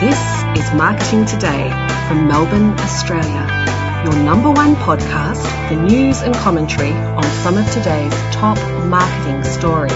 [0.00, 0.20] This
[0.56, 1.70] is Marketing Today
[2.06, 8.12] from Melbourne, Australia, your number one podcast for news and commentary on some of today's
[8.32, 9.90] top marketing stories.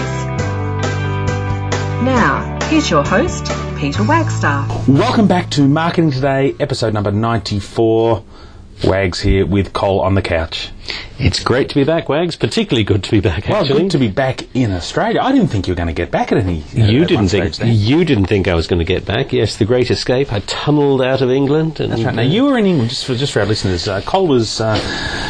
[2.03, 3.45] Now, here's your host,
[3.77, 4.89] Peter Wagstaff.
[4.89, 8.25] Welcome back to Marketing Today, episode number 94.
[8.83, 10.69] Wags here with Cole on the couch.
[11.17, 12.35] It's great to be back, Wags.
[12.35, 13.83] Particularly good to be back, Well, actually.
[13.83, 15.21] good to be back in Australia.
[15.21, 16.63] I didn't think you were going to get back at any.
[16.73, 19.31] you at didn't think you didn't think I was going to get back.
[19.31, 20.33] Yes, the Great Escape.
[20.33, 21.79] I tunnelled out of England.
[21.79, 22.13] And, That's right.
[22.15, 23.87] Now you were in England, just for just for our listeners.
[23.87, 24.75] Uh, Cole was uh,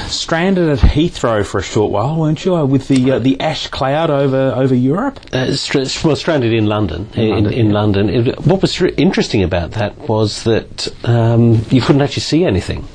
[0.07, 2.55] stranded at Heathrow for a short while, weren't you?
[2.55, 5.19] Uh, with the uh, the ash cloud over over Europe.
[5.33, 7.07] uh, str- well, stranded in London.
[7.13, 7.73] In, London, in yeah.
[7.73, 8.09] London.
[8.09, 12.87] It- what was interesting about that was that um, you couldn't actually see anything.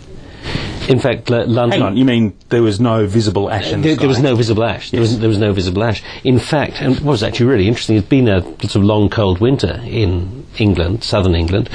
[0.88, 1.80] In fact, L- London.
[1.80, 4.34] Hang on, you mean there was no visible ash in the There, there was no
[4.34, 4.90] visible ash.
[4.90, 6.02] There, was, there was no visible ash.
[6.24, 9.40] In fact, and what was actually really interesting, it's been a sort of long, cold
[9.40, 11.68] winter in England, southern England,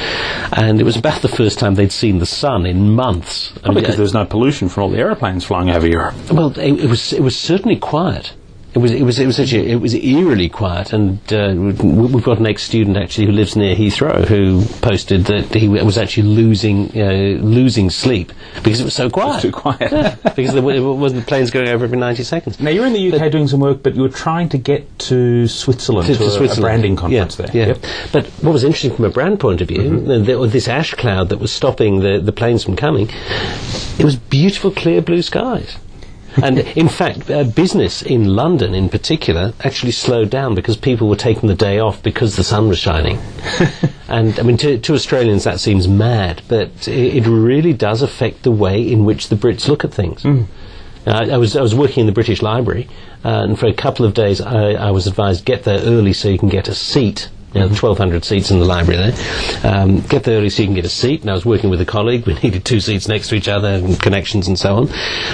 [0.51, 3.53] and it was about the first time they'd seen the sun in months.
[3.63, 6.15] I mean, because uh, there was no pollution from all the aeroplanes flying over Europe.
[6.31, 8.33] well, it, it was it was certainly quiet.
[8.75, 12.23] It was it was it was actually it was eerily quiet, and uh, we- we've
[12.23, 16.89] got an ex-student actually who lives near Heathrow who posted that he was actually losing
[16.99, 18.31] uh, losing sleep
[18.63, 19.41] because it was so quiet.
[19.43, 19.91] too quiet.
[19.91, 22.59] Yeah, because there wasn't the planes going over every ninety seconds.
[22.59, 25.47] Now you're in the UK doing some work, but you were trying to get to
[25.47, 26.57] Switzerland to, to, to a- Switzerland.
[26.57, 27.55] a branding conference yeah, there.
[27.55, 27.67] Yeah.
[27.67, 27.77] Yep.
[27.77, 28.09] Mm-hmm.
[28.11, 31.37] But what was interesting from a brand point of view, the, this ash cloud that
[31.37, 33.07] was stopping the, the planes from coming,
[33.99, 35.77] it was beautiful, clear blue skies.
[36.41, 41.15] And in fact, uh, business in London in particular actually slowed down because people were
[41.15, 43.19] taking the day off because the sun was shining.
[44.07, 48.43] and I mean, to, to Australians that seems mad, but it, it really does affect
[48.43, 50.23] the way in which the Brits look at things.
[50.23, 50.47] Mm.
[51.05, 52.87] I, I was I was working in the British Library,
[53.25, 56.29] uh, and for a couple of days I, I was advised get there early so
[56.29, 57.29] you can get a seat.
[57.53, 59.71] You know, 1,200 seats in the library there.
[59.71, 61.21] Um, get there early so you can get a seat.
[61.21, 62.25] And I was working with a colleague.
[62.27, 64.89] We needed two seats next to each other and connections and so on.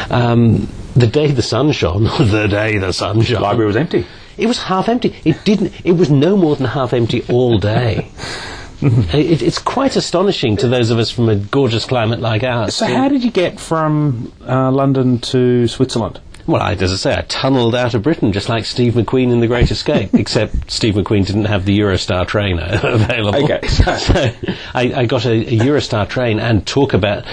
[0.10, 4.06] Um, the day the sun shone, the day the sun shone, The Library was empty.
[4.38, 5.16] it was half empty.
[5.24, 5.74] It didn't.
[5.86, 8.10] It was no more than half empty all day.
[8.82, 12.76] it, it's quite astonishing to those of us from a gorgeous climate like ours.
[12.76, 16.20] So how did you get from uh, London to Switzerland?
[16.50, 19.40] Well, I, as I say, I tunnelled out of Britain just like Steve McQueen in
[19.40, 23.44] The Great Escape, except Steve McQueen didn't have the Eurostar train available.
[23.44, 23.68] Okay.
[23.68, 24.32] so
[24.74, 27.24] I, I got a, a Eurostar train and talk about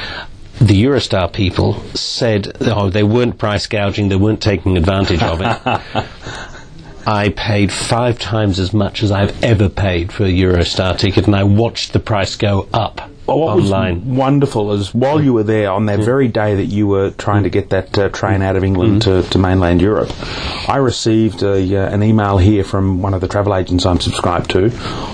[0.61, 6.07] the Eurostar people said, oh, they weren't price gouging, they weren't taking advantage of it.
[7.07, 11.35] I paid five times as much as I've ever paid for a Eurostar ticket, and
[11.35, 14.07] I watched the price go up Well, what online.
[14.09, 17.43] was wonderful is while you were there on that very day that you were trying
[17.43, 20.11] to get that uh, train out of England to, to mainland Europe,
[20.69, 24.51] I received a, uh, an email here from one of the travel agents I'm subscribed
[24.51, 24.67] to,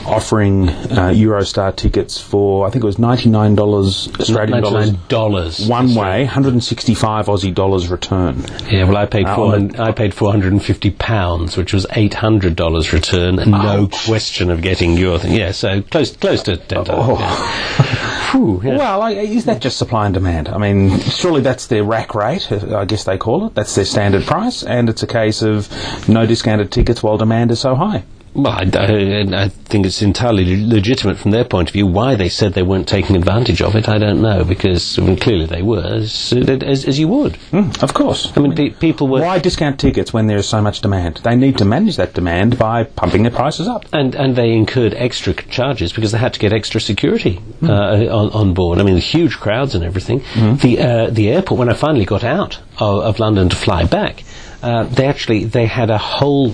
[0.07, 5.69] offering uh, Eurostar tickets for I think it was ninety nine dollars Australian dollars $99
[5.71, 8.45] one way, 165 Aussie dollars return.
[8.71, 9.81] Yeah, well, I paid Uh, four.
[9.81, 13.89] I paid four hundred and fifty pounds, which was eight hundred dollars return, and no
[14.07, 15.33] question of getting your thing.
[15.33, 17.19] Yeah, so close, close to ten Oh.
[17.19, 17.99] yeah.
[18.33, 18.79] Phew, yeah.
[18.79, 20.49] Well, is that just supply and demand?
[20.49, 23.55] I mean, surely that's their rack rate, uh, I guess they call it.
[23.55, 25.69] That's their standard price, and it's a case of
[26.09, 28.05] no discounted tickets while demand is so high.
[28.35, 31.87] Well, I, I, I think it's entirely legitimate from their point of view.
[31.87, 35.17] Why they said they weren't taking advantage of it, I don't know, because I mean,
[35.17, 37.35] clearly they were, as, as, as you would.
[37.51, 38.33] Mm, of course.
[38.35, 39.21] I mean, pe- people were.
[39.21, 41.19] Why discount tickets when there is so much demand?
[41.19, 43.85] They need to manage that demand by pumping their prices up.
[43.93, 48.31] And, and they incurred extra charges because they had to get extra security uh, on,
[48.31, 48.79] on board.
[48.79, 50.23] I mean, huge crowds and everything.
[50.35, 54.25] The uh, the airport when I finally got out of, of London to fly back,
[54.63, 56.51] uh, they actually they had a whole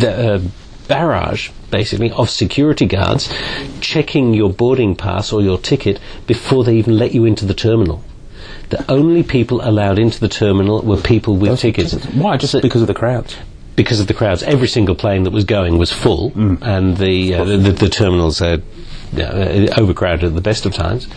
[0.00, 0.40] the, uh,
[0.88, 3.32] barrage basically of security guards
[3.80, 8.02] checking your boarding pass or your ticket before they even let you into the terminal.
[8.70, 11.92] The only people allowed into the terminal were people with tickets.
[12.14, 12.36] Why?
[12.36, 13.36] Just So- because of the crowds.
[13.76, 14.42] because of the crowds.
[14.42, 18.42] Every single plane that was going was full, and the, uh, the, the the terminals
[18.42, 18.58] are
[19.18, 21.08] uh, overcrowded at the best of times.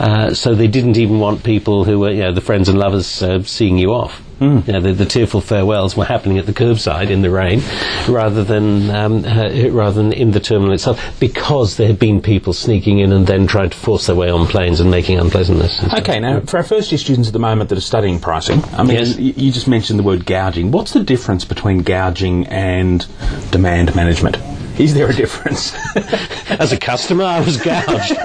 [0.00, 3.22] Uh, so they didn't even want people who were, you know, the friends and lovers
[3.22, 4.20] uh, seeing you off.
[4.40, 7.62] You know, the, the tearful farewells were happening at the curbside in the rain,
[8.06, 12.52] rather than um, uh, rather than in the terminal itself, because there had been people
[12.52, 15.78] sneaking in and then trying to force their way on planes and making unpleasantness.
[15.80, 15.94] and.
[15.94, 18.82] Okay, now for our first year students at the moment that are studying pricing, I
[18.82, 19.16] mean, Yes.
[19.16, 20.72] y- you just mentioned the word gouging.
[20.72, 23.06] What's the difference between gouging and
[23.50, 24.36] demand management?
[24.78, 25.72] Is there a difference?
[26.50, 28.16] As a customer, I was gouged.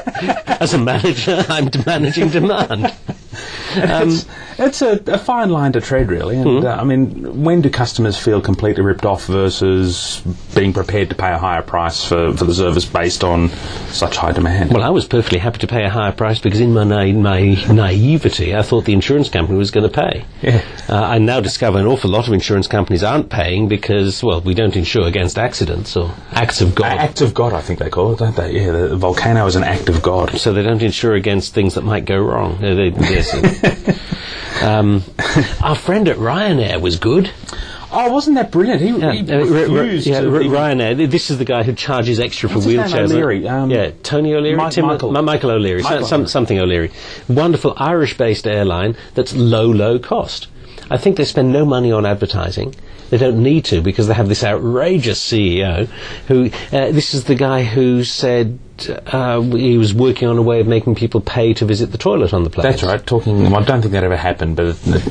[0.48, 2.94] As a manager, I'm managing demand.
[3.80, 4.26] Um, it's
[4.58, 6.36] it's a, a fine line to tread, really.
[6.38, 6.66] And Mm-hmm.
[6.66, 10.22] uh, I mean, when do customers feel completely ripped off versus
[10.56, 13.50] being prepared to pay a higher price for, for the service based on
[13.92, 14.74] such high demand?
[14.74, 17.42] Well, I was perfectly happy to pay a higher price because in my, na- my
[17.72, 20.26] naivety, I thought the insurance company was going to pay.
[20.42, 20.64] Yeah.
[20.90, 24.54] Uh, I now discover an awful lot of insurance companies aren't paying because, well, we
[24.56, 26.98] don't insure against accidents or acts of God.
[26.98, 28.60] act of God, I think they call it, don't they?
[28.60, 30.38] Yeah, the volcano is an act of God.
[30.38, 32.56] so they don't insure against things that might go wrong.
[32.64, 32.90] Uh, they-
[34.62, 35.04] um,
[35.62, 37.32] our friend at Ryanair was good.
[37.92, 38.82] Oh, wasn't that brilliant?
[38.82, 41.10] He, Yeah, he uh, R- R- yeah, R- Ryanair.
[41.10, 42.78] This is the guy who charges extra for What's name?
[42.82, 43.12] wheelchairs.
[43.12, 45.12] O'Leary, um, yeah, Tony O'Leary, Mi- Tim- Michael.
[45.12, 46.92] Mi- Michael O'Leary, Michael some, something O'Leary.
[47.28, 50.48] Wonderful Irish-based airline that's low, low cost.
[50.92, 52.76] I think they spend no money on advertising.
[53.10, 55.88] They don't need to because they have this outrageous CEO
[56.28, 56.52] who.
[56.72, 60.68] Uh, this is the guy who said uh, he was working on a way of
[60.68, 62.64] making people pay to visit the toilet on the plane.
[62.70, 63.06] That's right.
[63.06, 64.68] Talking, well, I don't think that ever happened, but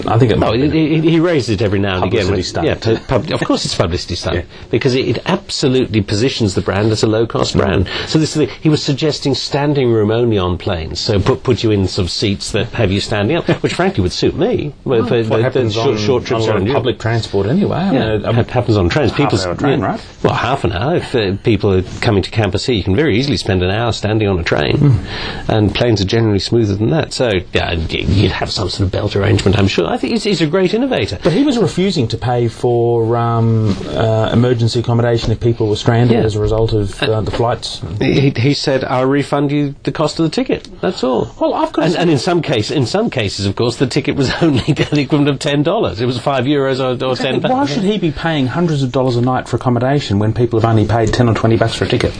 [0.06, 0.38] I think it.
[0.38, 1.00] No, might he, be.
[1.00, 2.26] he, he raised it every now and again.
[2.26, 2.66] Publicity stunt.
[2.66, 4.44] Yeah, pub- of course it's publicity stunt Yeah.
[4.70, 7.88] because it, it absolutely positions the brand as a low-cost brand.
[8.06, 11.00] So this is the, he was suggesting standing room only on planes.
[11.00, 14.12] So put put you in some seats that have you standing up, which frankly would
[14.12, 14.74] suit me.
[14.84, 16.66] Well, for what the- the happens short, on, short trips on a lot around of
[16.68, 16.78] Europe.
[16.80, 17.76] public transport anyway?
[17.76, 19.12] I mean, happens on trains.
[19.12, 19.86] half an hour train, yeah.
[19.86, 20.06] right?
[20.22, 20.96] Well, half an hour.
[20.96, 23.92] If uh, people are coming to campus here, you can very easily spend an hour
[23.92, 25.50] standing on a train, Hmm.
[25.50, 27.12] and planes are generally smoother than that.
[27.12, 29.86] So yeah, you'd have some sort of belt arrangement, I'm sure.
[29.88, 31.18] I think he's, he's a great innovator.
[31.22, 36.18] But he was refusing to pay for um, uh, emergency accommodation if people were stranded
[36.18, 36.24] Yeah.
[36.24, 37.80] as a result of uh, the flights.
[38.00, 41.34] He, he said, "I'll refund you the cost of the ticket." That's all.
[41.40, 44.16] Well, I've got and, and in some case, in some cases, of course, the ticket
[44.16, 46.00] was only the equivalent of ten dollars.
[46.00, 47.40] It was five euros or, or ten.
[47.42, 50.68] Why should he be paying hundreds of dollars a night for accommodation when people have
[50.68, 52.12] only paid ten or twenty bucks for a ticket?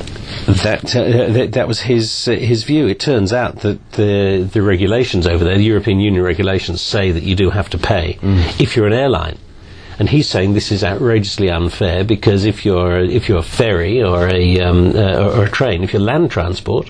[0.47, 2.87] That, uh, that that was his uh, his view.
[2.89, 7.23] It turns out that the the regulations over there, the European Union regulations, say that
[7.23, 8.19] you do have to pay
[8.59, 9.39] if you're an airline.
[10.01, 14.29] And he's saying this is outrageously unfair because if you're if you're a ferry or
[14.29, 16.89] a um, uh, or, or a train, if you're land transport,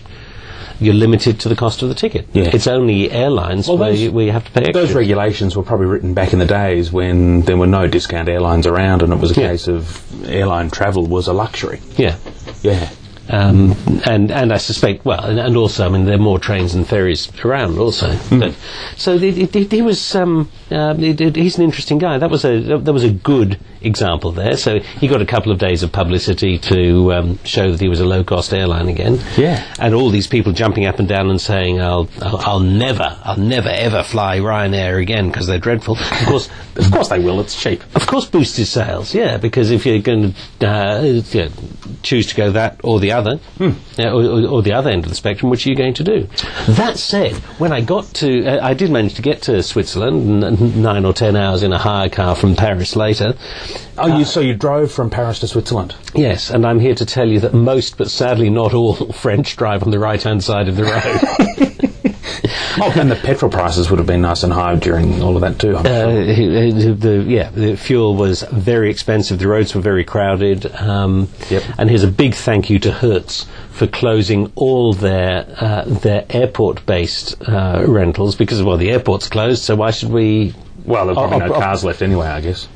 [0.79, 2.27] you're limited to the cost of the ticket.
[2.35, 2.51] Yeah.
[2.53, 4.75] It's only airlines Well, where, those- you, where you have to pay extra.
[4.83, 8.67] Those regulations were probably written back in the days when there were no discount airlines
[8.67, 9.49] around, and it was a Yeah.
[9.49, 11.81] case of airline travel was a luxury.
[11.97, 12.17] yeah.
[12.63, 12.91] Yeah.
[13.31, 13.77] Um,
[14.07, 16.87] and and I suspect well, and, and also I mean there are more trains and
[16.87, 18.19] ferries around also.
[18.31, 18.55] But,
[18.97, 22.19] so he was um, uh, it, it, he's an interesting guy.
[22.19, 24.57] That was a that was a good example there.
[24.57, 28.01] So he got a couple of days of publicity to um, show that he was
[28.01, 29.21] a low cost airline again.
[29.37, 29.65] Yeah.
[29.79, 33.39] And all these people jumping up and down and saying I'll I'll, I'll never I'll
[33.39, 35.97] never ever fly Ryanair again because they're dreadful.
[35.97, 36.49] Of course.
[36.77, 37.41] Of course they will.
[37.41, 37.83] It's cheap.
[37.97, 41.51] Of course, boost his sales, yeah, because if you're going to uh, you know,
[42.03, 45.09] choose to go that or the other, yeah, or, or, or the other end of
[45.09, 46.29] the spectrum, which are you going to do?
[46.69, 50.45] That said, when I got to, uh, I did manage to get to Switzerland, n-
[50.45, 53.35] n- nine or ten hours in a hire car from Paris later.
[53.97, 55.95] Oh, you so you drove from Paris to Switzerland?
[56.15, 59.83] Yes, and I'm here to tell you that most, but sadly not all, French drive
[59.83, 61.75] on the right hand side of the road.
[62.81, 65.59] Oh, and the petrol prices would have been nice and high during all of that
[65.59, 65.77] too.
[65.77, 66.95] I'm Uh, sure.
[66.95, 69.41] the, yeah, the fuel was very expensive.
[69.41, 70.73] The roads were very crowded.
[70.77, 71.63] Um, Yep.
[71.79, 77.49] And here's a big thank you to Hertz for closing all their uh, their airport-based
[77.49, 79.63] uh, rentals because well, the airport's closed.
[79.63, 80.55] So why should we?
[80.85, 82.69] Well, there are probably oh, no oh, cars left anyway, I guess.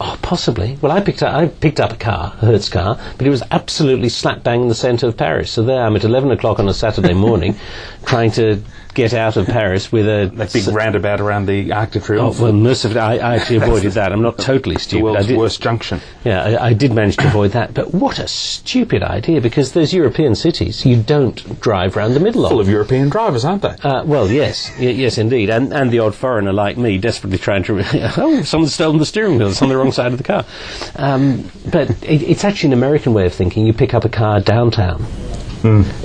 [0.00, 0.78] Oh, possibly.
[0.80, 3.42] Well, I picked up I picked up a car, a Hertz car, but it was
[3.50, 5.50] absolutely slap bang in the centre of Paris.
[5.50, 7.54] So there, I'm at 11 o'clock on a Saturday morning,
[8.04, 8.62] trying to
[8.94, 12.40] get out of Paris with a That big roundabout around the Arc de Oh, Triomphe,
[12.40, 14.12] well, mercifully, I, I actually avoided that.
[14.12, 15.00] I'm not totally stupid.
[15.00, 16.00] I world's did, worst junction.
[16.24, 17.74] Yeah, I, I did manage to avoid that.
[17.74, 22.44] But what a stupid idea, because those European cities you don't drive round the middle
[22.44, 22.50] of.
[22.50, 22.66] Full of.
[22.66, 23.74] of European drivers, aren't they?
[23.82, 27.62] Uh, well, yes, y- yes, indeed, and and the odd foreigner like me, desperately trying
[27.64, 27.82] to.
[28.18, 29.48] oh, someone's stolen the steering wheel.
[29.48, 30.44] It's on the wrong side of the car.
[30.96, 33.66] Um, but it, it's actually an American way of thinking.
[33.66, 35.04] You pick up a car downtown.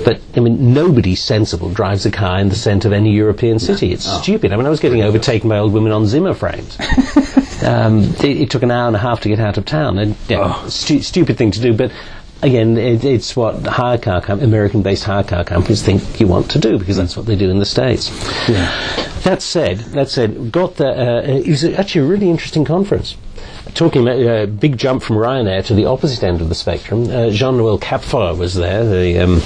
[0.04, 3.92] But I mean, nobody sensible drives a car in the centre of any European city.
[3.92, 4.52] It's stupid.
[4.52, 6.78] I mean, I was getting overtaken by old women on Zimmer frames.
[7.64, 9.98] um, it, it took an hour and a half to get out of town.
[9.98, 11.92] And, yeah, stu- stupid thing to do, but.
[12.40, 16.60] Again, it, it's what hire car com- American-based hire car companies think you want to
[16.60, 18.10] do because that's what they do in the states.
[19.24, 20.86] That said, that said, got the.
[20.86, 23.16] Uh, it was actually a really interesting conference.
[23.74, 27.04] Talking about a uh, big jump from Ryanair to the opposite end of the spectrum,
[27.10, 29.40] uh, Jean-Noël Kapferer was there, the um,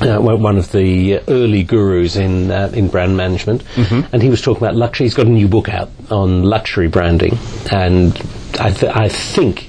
[0.00, 3.64] uh, one of the early gurus in uh, in brand management,
[4.12, 5.06] and he was talking about luxury.
[5.06, 7.36] He's got a new book out on luxury branding,
[7.72, 8.16] and
[8.60, 9.67] I, th- I think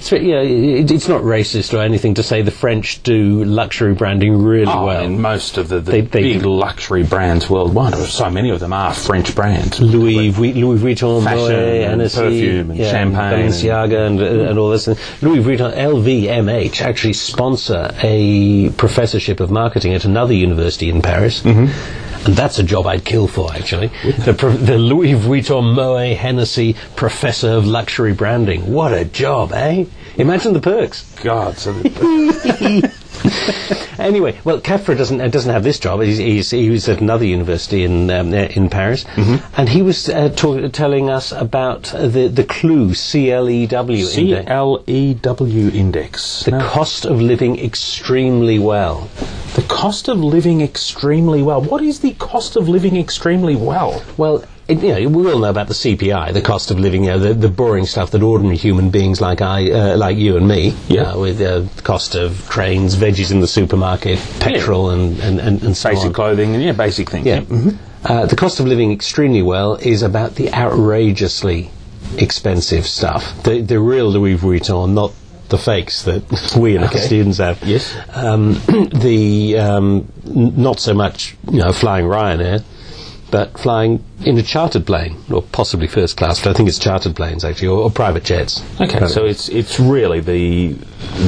[0.00, 3.92] It's, you know, it, it's not racist or anything to say the French do luxury
[3.92, 5.04] branding really Oh, well.
[5.04, 6.48] and most of the, the They- they big do.
[6.50, 9.78] luxury brands worldwide, so many of them are French brands.
[9.80, 14.70] Louis, Vu- Louis Vuitton, Fashion Moet, and Hennessy, perfume and champagne Balenciaga, and, and all
[14.70, 14.88] this.
[14.88, 21.42] And Louis Vuitton, LVMH, actually sponsor a professorship of marketing at another university in Paris.
[21.42, 21.99] Mm-hmm.
[22.24, 23.88] And that's a job I'd kill for, actually.
[24.04, 28.70] The, the Louis Vuitton Moet Hennessy Professor of Luxury Branding.
[28.72, 29.86] What a job, eh?
[30.16, 31.10] Imagine the perks.
[31.22, 32.92] God, so the,
[34.00, 36.00] Anyway, well, Capra doesn't uh, doesn't have this job.
[36.00, 39.04] He's, he's, he was at another university in um, uh, in Paris,
[39.56, 44.04] and he was uh, talk, telling us about the the CLEW C L E W
[44.04, 46.44] C index, L E W index.
[46.44, 49.08] the cost of living extremely well.
[49.54, 51.60] the cost of living extremely well.
[51.60, 54.02] What is the cost of living extremely well?
[54.16, 54.44] Well.
[54.70, 57.18] It, you know, we all know about the CPI, the cost of living, you know,
[57.18, 60.74] the, the boring stuff that ordinary human beings like I, uh, like you and me,
[60.88, 61.12] Yeah.
[61.12, 65.62] uh, with uh, the cost of trains, veggies in the supermarket, petrol, and, and, and,
[65.62, 66.12] and so Basic on.
[66.12, 67.26] clothing and yeah, basic things.
[67.26, 67.40] Yeah.
[67.40, 67.76] Mhm.
[68.04, 71.70] Uh, the cost of living extremely well is about the outrageously
[72.18, 73.42] expensive stuff.
[73.42, 75.12] The, the real Louis Vuitton, not
[75.48, 76.22] the fakes that
[76.56, 77.00] we and the Okay.
[77.00, 77.62] students have.
[77.64, 77.92] Yes.
[78.14, 78.54] Um,
[78.94, 82.62] the um, n- not so much you know flying Ryanair,
[83.30, 86.42] but flying in a chartered plane or possibly first class.
[86.42, 88.62] But I think it's chartered planes actually, or, or private jets.
[88.80, 90.76] Okay, so it's it's really the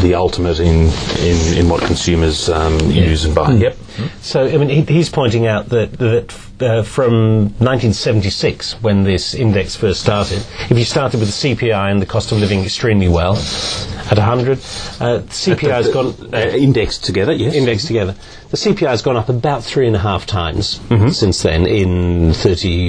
[0.00, 3.52] the ultimate in in, in what consumers um, use and buy.
[3.52, 3.76] Yep.
[4.20, 9.76] So, I mean, he, he's pointing out that, that uh, from 1976, when this index
[9.76, 10.38] first started,
[10.70, 13.34] if you started with the CPI and the cost of living extremely well,
[14.10, 14.58] at 100,
[15.00, 17.32] uh, the CPI has gone uh, indexed together.
[17.32, 17.54] Yes.
[17.54, 18.14] indexed together.
[18.50, 21.08] The CPI has gone up about three and a half times Mm-hmm.
[21.08, 22.34] since then in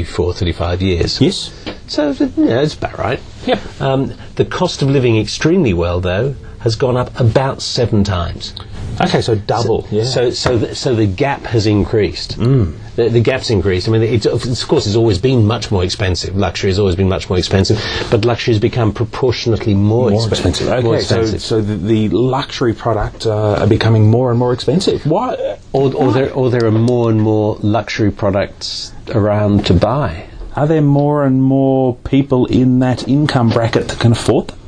[0.01, 1.21] 34, 35 years.
[1.21, 1.53] Yes.
[1.87, 3.21] So, yeah, it's about right.
[3.45, 3.81] Yep.
[3.81, 8.55] Um, the cost of living extremely well, though, has gone up about seven times.
[9.03, 9.87] Okay, so double.
[9.91, 10.03] yeah.
[10.03, 12.37] So, so, the, so the gap has increased.
[12.37, 12.77] Mm.
[12.95, 13.87] The, the gap's increased.
[13.87, 16.35] I mean, it, of course, it's always been much more expensive.
[16.35, 17.81] Luxury has always been much more expensive,
[18.11, 20.67] but luxury has become proportionately more, more expen- expensive.
[20.67, 21.41] Okay, more so expensive.
[21.41, 25.05] so the, the luxury product uh, are becoming more and more expensive.
[25.05, 25.57] Why?
[25.73, 30.29] or, or, there, or there are more and more luxury products around to buy.
[30.55, 34.59] Are there more and more people in that income bracket that can afford them?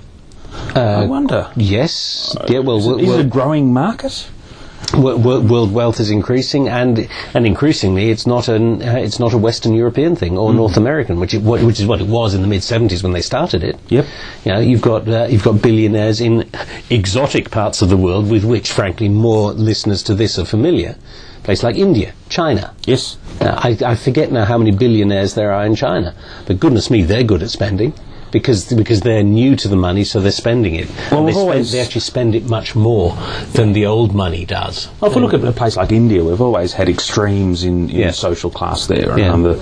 [0.75, 1.51] I wonder.
[1.55, 2.35] Yes.
[2.47, 2.59] yeah.
[2.59, 4.27] Well, Is, it, is it a growing market?
[4.93, 9.33] wo- wo- world wealth is increasing, and and increasingly, it's not an uh, it's not
[9.33, 12.33] a Western European thing or North American, which is what which is what it was
[12.33, 13.77] in the mid seventies when they started it.
[13.89, 14.05] Yep.
[14.43, 16.50] You know, you've got uh, you've got billionaires in
[16.89, 20.95] exotic parts of the world with which, frankly, more listeners to this are familiar.
[21.43, 22.74] Place like India, China.
[22.85, 23.17] Yes.
[23.39, 26.15] Now, I, I forget now how many billionaires there are in China,
[26.47, 27.93] but goodness me, they're good at spending
[28.39, 30.88] because because they're new to the money, so they're spending it.
[31.10, 33.15] Well, And they, spend, always- they actually spend it much more
[33.54, 34.89] than the old money does.
[35.00, 37.96] Well, if we look at a place like India, we've always had extremes in, in
[38.01, 38.12] Yeah.
[38.12, 39.18] social class there.
[39.18, 39.32] Yeah.
[39.34, 39.54] Um, the,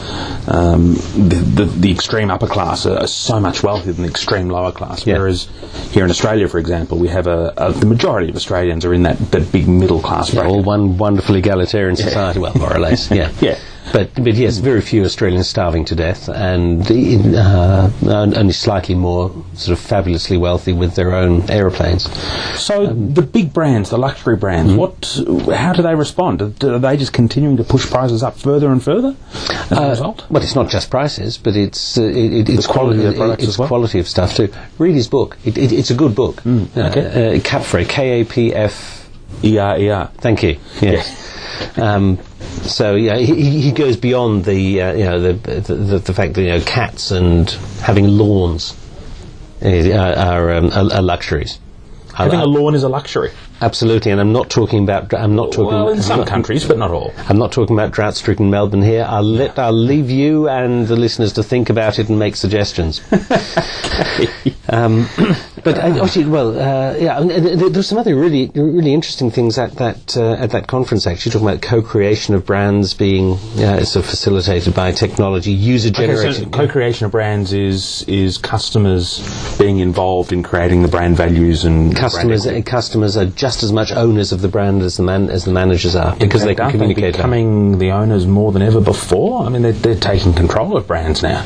[0.47, 0.93] um,
[1.29, 4.71] the, the, the extreme upper class are, are so much wealthier than the extreme lower
[4.71, 5.05] class.
[5.05, 5.17] Yeah.
[5.19, 5.47] Whereas
[5.91, 9.03] here in Australia, for example, we have a, a the majority of Australians are in
[9.03, 10.49] that, that big middle class bracket.
[10.51, 13.31] all one wonderful egalitarian society, well, more or less, yeah.
[13.41, 13.59] Yeah.
[13.91, 19.77] But, but yes, very few Australians starving to death, and uh, only slightly more sort
[19.77, 22.09] of fabulously wealthy with their own aeroplanes.
[22.59, 24.77] So the big brands, the luxury brands, Mm-hmm.
[24.77, 25.55] what?
[25.57, 26.41] How do they respond?
[26.41, 30.25] Are they just continuing to push prices up further and further as a result?
[30.29, 33.43] Well, it's not just prices, but it's uh, it, it, it's quality of the products
[33.43, 33.67] it's as well?
[33.67, 34.51] quality of stuff too.
[34.77, 36.39] Read his book; it, it, it's a good book.
[36.45, 36.71] okay.
[36.75, 38.92] uh, uh, Kapferer, K A P F
[39.43, 40.09] ER, ER.
[40.17, 40.57] Thank you.
[40.81, 41.77] Yes.
[41.77, 42.17] Um,
[42.63, 46.13] so yeah, he, he he goes beyond the uh, you know the, the the the
[46.13, 47.49] fact that you know cats and
[47.81, 48.75] having lawns
[49.63, 49.67] uh,
[50.17, 51.59] are, um, are, are luxuries.
[52.15, 53.31] I- Having I- a lawn is a luxury.
[53.63, 56.77] Absolutely, and I'm not talking about I'm not talking Well, in some not- countries, but
[56.77, 57.13] not all.
[57.29, 59.05] I'm not talking about drought-stricken Melbourne here.
[59.07, 63.01] I'll let I'll leave you and the listeners to think about it and make suggestions.
[64.69, 65.07] um,
[65.63, 69.31] but uh, actually, well, uh, yeah, and, and there- there's some other really really interesting
[69.31, 71.07] things at that uh, at that conference.
[71.07, 76.35] Actually, talking about co-creation of brands being uh, sort of facilitated by technology, user-generated.
[76.43, 79.19] so co-creation of brands is is customers
[79.57, 83.91] being involved in creating the brand values and Customers, brand customers are just as much
[83.91, 87.13] owners of the brand as the man as the managers are because they can communicate.
[87.13, 89.45] becoming the owners more than ever before.
[89.45, 91.45] I mean, they're, they're taking control of brands now.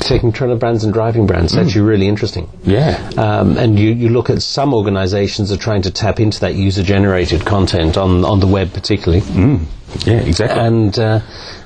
[0.00, 1.54] taking control of brands and driving brands.
[1.54, 2.48] It's actually really interesting.
[2.62, 3.10] Yeah.
[3.16, 7.44] Um, and you, you look at some organisations are trying to tap into that user-generated
[7.44, 9.22] content on on the web, particularly.
[10.04, 10.60] Yeah, exactly.
[10.60, 11.20] and uh,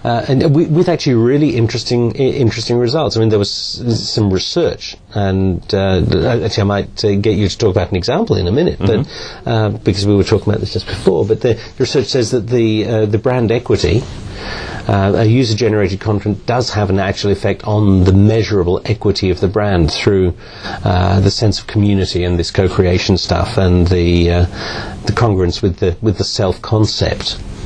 [0.04, 3.16] uh, and we, with actually really interesting interesting results.
[3.16, 6.02] I mean, there was some research, and uh,
[6.44, 9.08] actually, I might uh, get you to talk about an example in a minute, but
[9.46, 11.26] uh, because we were talking about this just before.
[11.26, 14.02] But the research says that the uh, the brand equity.
[14.88, 19.46] Uh, a user-generated content does have an actual effect on the measurable equity of the
[19.46, 24.44] brand through uh, the sense of community and this co-creation stuff and the uh,
[25.06, 26.24] the congruence with the with the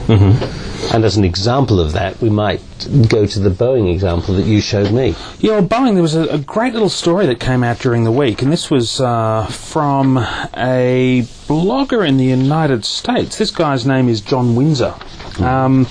[0.07, 0.95] self-concept.
[0.95, 2.61] And as an example of that, we might
[3.09, 5.15] go to the Boeing example that you showed me.
[5.39, 8.13] Yeah, well, Boeing, there was a, a great little story that came out during the
[8.13, 13.39] week, and this was uh, from a blogger in the United States.
[13.39, 14.95] This guy's name is John Winsor.
[15.41, 15.87] Um,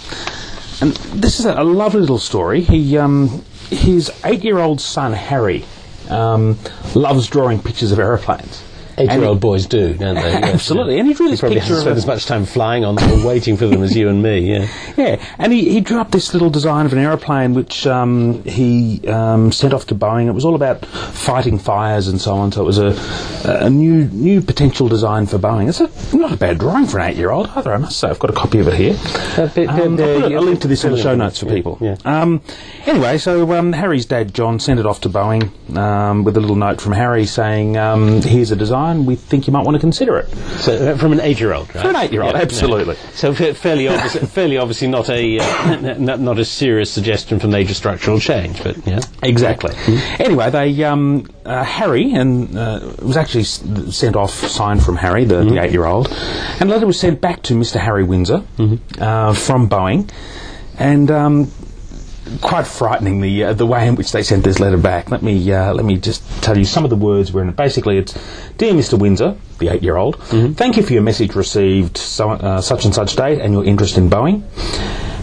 [0.82, 2.62] and this is a, a lovely little story.
[2.62, 5.66] He, um, his eight year old son, Harry,
[6.10, 6.58] um,
[6.94, 8.64] loves drawing pictures of aeroplanes.
[8.98, 10.22] Eight-year-old boys do, don't they?
[10.46, 10.94] Yes, Absolutely.
[10.96, 11.00] yeah.
[11.02, 13.12] And he drew He this probably picture hasn't spent as much time flying on them
[13.22, 14.40] or waiting for them as you and me.
[14.54, 14.68] Yeah.
[14.98, 19.06] Yeah, and he, he drew up this little design of an aeroplane which um, he
[19.10, 20.28] um, sent off to Boeing.
[20.28, 22.52] It was all about fighting fires and so on.
[22.54, 22.96] So it was a,
[23.44, 25.68] a new new potential design for Boeing.
[25.68, 27.74] It's a, not a bad drawing for an eight year old either.
[27.74, 28.96] I must say, I've got a copy of it here.
[29.38, 31.78] Uh, Um, I'll uh, yeah, link to this in the show notes for yeah, people.
[31.82, 31.98] yeah.
[32.06, 32.42] Um,
[32.86, 36.56] anyway, so um, Harry's dad John sent it off to Boeing um, with a little
[36.56, 38.85] note from Harry saying, um, "Here's a design.
[39.06, 40.27] We think you might want to consider it."
[40.62, 41.82] So uh, from an eight-year-old, right?
[41.82, 42.96] For an eight-year-old, absolutely.
[43.13, 47.48] So fa- fairly, obvious, fairly obviously not a uh, not, not a serious suggestion for
[47.48, 49.00] major structural change, but yeah.
[49.24, 49.74] Exactly.
[50.20, 53.63] Anyway, they um, uh, Harry and uh, was actually s-
[53.96, 56.08] sent off, signed from Harry, the, the eight-year-old,
[56.60, 57.80] and a letter was sent back to Mr.
[57.80, 58.44] Harry Winsor
[59.00, 60.10] uh, from Boeing,
[60.80, 61.10] and.
[61.12, 61.51] Um,
[62.42, 65.12] Quite frightening the uh, the way in which they sent this letter back.
[65.12, 67.56] Let me uh, let me just tell you some of the words were in it.
[67.56, 68.13] Basically, it's
[68.58, 68.98] dear Mr.
[68.98, 70.18] Winsor, the eight year old.
[70.56, 73.98] Thank you for your message received so, uh, such and such date and your interest
[73.98, 74.44] in Boeing.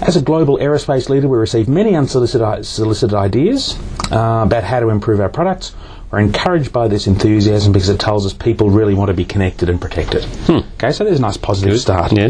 [0.02, 3.78] As a global aerospace leader, we receive many unsolicited solicited ideas
[4.10, 5.74] uh, about how to improve our products.
[6.12, 9.70] We're encouraged by this enthusiasm because it tells us people really want to be connected
[9.70, 10.24] and protected.
[10.24, 10.58] Hmm.
[10.74, 12.12] Okay, so there's a nice positive start.
[12.12, 12.28] Yeah.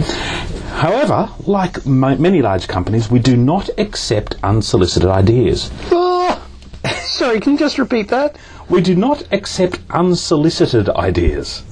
[0.70, 5.72] However, like mo- many large companies, we do not accept unsolicited ideas.
[5.90, 6.40] Ah!
[7.02, 8.36] Sorry, can you just repeat that?
[8.68, 11.64] We do not accept unsolicited ideas.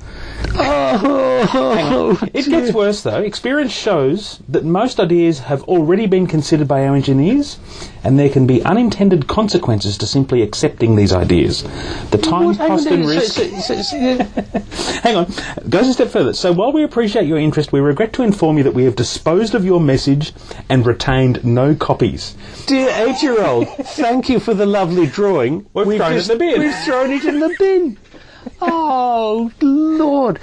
[1.43, 3.21] Oh, It gets worse though.
[3.23, 7.59] Experience shows that most ideas have already been considered by our engineers,
[8.05, 11.63] and there can be unintended consequences to simply accepting these ideas.
[12.11, 13.41] The time, cost, and risk.
[15.03, 15.33] Hang on.
[15.57, 16.33] It Goes a step further.
[16.33, 19.55] So while we appreciate your interest, we regret to inform you that we have disposed
[19.55, 20.33] of your message
[20.69, 22.37] and retained no copies.
[22.67, 25.67] Dear eight-year-old, thank you for the lovely drawing.
[25.73, 26.61] We've thrown it in the bin.
[26.61, 27.99] We've thrown it in the bin.
[28.63, 30.39] Oh Lord!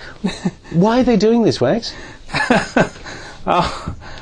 [0.72, 1.94] Why are they doing this, Wags?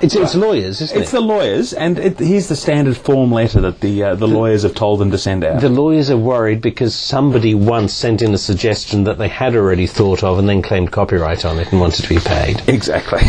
[0.02, 1.02] it's, it's lawyers, isn't Oh.
[1.02, 1.16] It's it?
[1.16, 4.76] the lawyers, and it, here's the standard form letter that the uh, the lawyers have
[4.76, 5.62] told them to send out.
[5.62, 9.88] The lawyers are worried because somebody once sent in a suggestion that they had already
[9.88, 12.62] thought of and then claimed copyright on it and wanted to be paid.
[12.68, 13.22] exactly.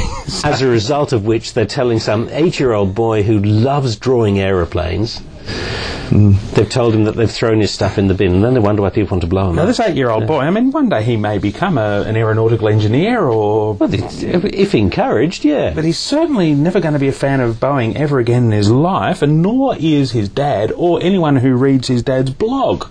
[0.44, 5.22] As a result of which, they're telling some eight-year-old boy who loves drawing aeroplanes.
[5.46, 6.40] Mm.
[6.52, 8.82] They've told him that they've thrown his stuff in the bin, and then they wonder
[8.82, 9.68] why people want to blow him now, up.
[9.68, 10.40] this eight-year-old boy.
[10.40, 15.44] I mean, one day he may become a, an aeronautical engineer, or Well, if encouraged,
[15.44, 15.72] yeah.
[15.74, 18.70] but he's certainly never going to be a fan of Boeing ever again in his
[18.70, 22.86] life, and nor is his dad or anyone who reads his dad's blog.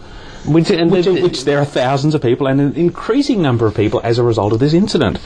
[0.47, 3.99] Which, Which, they- which there are thousands of people and an increasing number of people
[4.03, 5.19] as a result of this incident.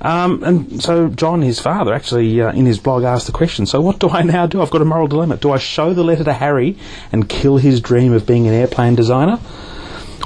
[0.00, 3.80] Um, and so John, his father, actually uh, in his blog asked the question, so
[3.80, 4.62] what do I now do?
[4.62, 5.36] I've got a moral dilemma.
[5.36, 6.76] Do I show the letter to Harry
[7.12, 9.38] and kill his dream of being an airplane designer?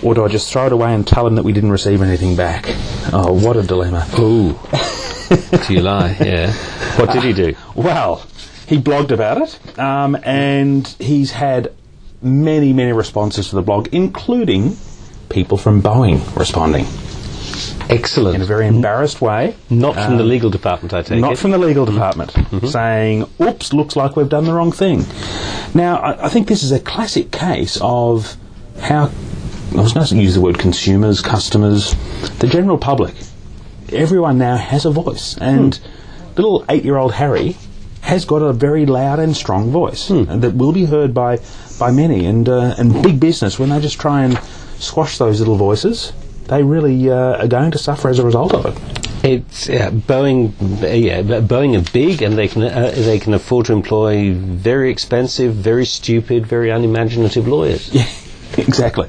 [0.02, 2.36] Or do I just throw it away and tell him that we didn't receive anything
[2.36, 2.66] back?
[3.12, 4.06] Oh, what a dilemma.
[4.20, 4.52] Ooh.
[5.66, 6.16] Do you lie?
[6.20, 6.52] Yeah.
[6.96, 7.54] What did he do?
[7.74, 8.24] Well,
[8.66, 11.72] he blogged about it, um, and he's had
[12.22, 14.76] many, many responses to the blog, including
[15.28, 16.86] people from Boeing responding
[17.90, 18.36] Excellent.
[18.36, 19.56] in a very embarrassed way.
[19.70, 21.30] Not from the Um, legal department, I take Not it.
[21.30, 22.56] Not from the legal department, mm-hmm.
[22.56, 22.66] Mm-hmm.
[22.66, 25.04] saying, oops, looks like we've done the wrong thing.
[25.74, 28.36] Now, I, I think this is a classic case of
[28.80, 29.10] how,
[29.72, 31.94] I was going to use the word consumers, customers,
[32.38, 33.14] the general public.
[33.92, 36.32] Everyone now has a voice, and hmm.
[36.36, 37.56] little eight year old Harry
[38.08, 41.38] has got a very loud and strong voice and that will be heard by,
[41.78, 42.24] by many.
[42.24, 44.38] And, uh, and big business, when they just try and
[44.78, 46.12] squash those little voices,
[46.46, 48.76] they really uh, are going to suffer as a result of it.
[49.24, 50.52] It's yeah, Boeing.
[50.82, 54.90] uh, Yeah, Boeing are big, and they can uh, they can afford to employ very
[54.90, 57.90] expensive, very stupid, very unimaginative lawyers.
[57.92, 58.06] Yeah,
[58.56, 59.08] exactly.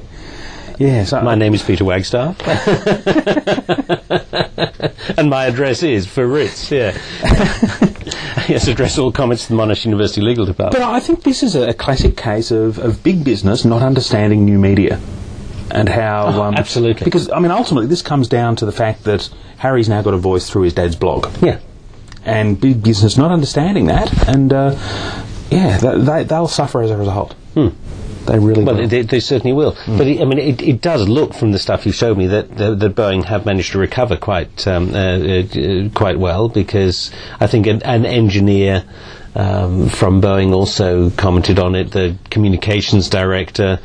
[0.79, 2.39] Yeah, so My name is Peter Wagstaff,
[5.17, 6.71] and my address is for Ritz.
[6.71, 6.97] Yeah,
[8.47, 10.81] yes, address all comments to the Monash University Legal Department.
[10.81, 14.45] But I think this is a, a classic case of, of big business not understanding
[14.45, 14.99] new media.
[15.71, 16.27] And how.
[16.29, 17.03] um, Oh, absolutely.
[17.03, 20.17] Because, I mean, ultimately, this comes down to the fact that Harry's now got a
[20.17, 21.27] voice through his dad's blog.
[21.43, 21.59] yeah.
[22.25, 24.27] And big business not understanding that.
[24.27, 24.71] And, uh,
[25.51, 27.35] yeah, they, they, they'll suffer as a result.
[28.31, 28.87] They really Well, will.
[28.87, 29.75] they, they certainly will.
[29.87, 32.55] But it, I mean, it, it does look from the stuff you showed me that
[32.57, 37.47] that, that Boeing have managed to recover quite um, uh, uh, quite well because I
[37.47, 38.83] think an, an engineer.
[39.35, 41.91] Um, from Boeing also commented on it.
[41.91, 43.79] The communications director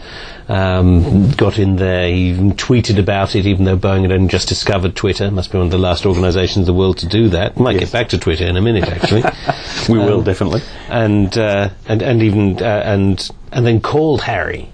[0.48, 2.08] um, got in there.
[2.08, 5.30] He even tweeted about it, even though Boeing had only just discovered Twitter.
[5.30, 7.58] Must be one of the last organisations in the world to do that.
[7.58, 9.22] Might get back to Twitter in a minute, actually.
[9.88, 10.62] we will, Um, definitely.
[10.88, 14.70] and uh, and and even uh, and and then called Harry.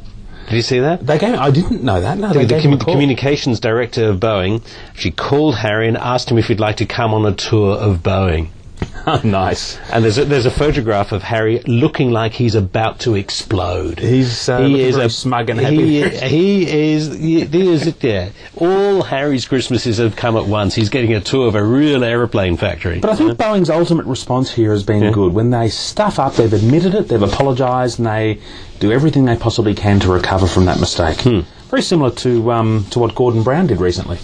[0.48, 1.06] Did you see that?
[1.06, 2.18] They gave, I didn't know that.
[2.18, 2.94] No, The, the gave commu- him a call.
[2.94, 7.14] communications director of Boeing, she called Harry and asked him if he'd like to come
[7.14, 8.48] on a tour of Boeing.
[9.24, 9.78] nice.
[9.90, 13.98] And there's a, there's a photograph of Harry looking like he's about to explode.
[13.98, 15.76] He's uh, looking very smug and happy.
[15.76, 17.16] He, he is.
[17.16, 17.94] He, he is.
[18.02, 18.30] Yeah.
[18.56, 20.74] All Harry's Christmases have come at once.
[20.74, 23.00] He's getting a tour of a real aeroplane factory.
[23.00, 25.10] But I think Boeing's ultimate response here has been Yeah.
[25.12, 25.32] good.
[25.32, 28.40] When they stuff up, they've admitted it, they've apologised, and they
[28.78, 31.20] do everything they possibly can to recover from that mistake.
[31.20, 31.40] Hmm.
[31.70, 34.18] Very similar to um, to what Gordon Brown did recently.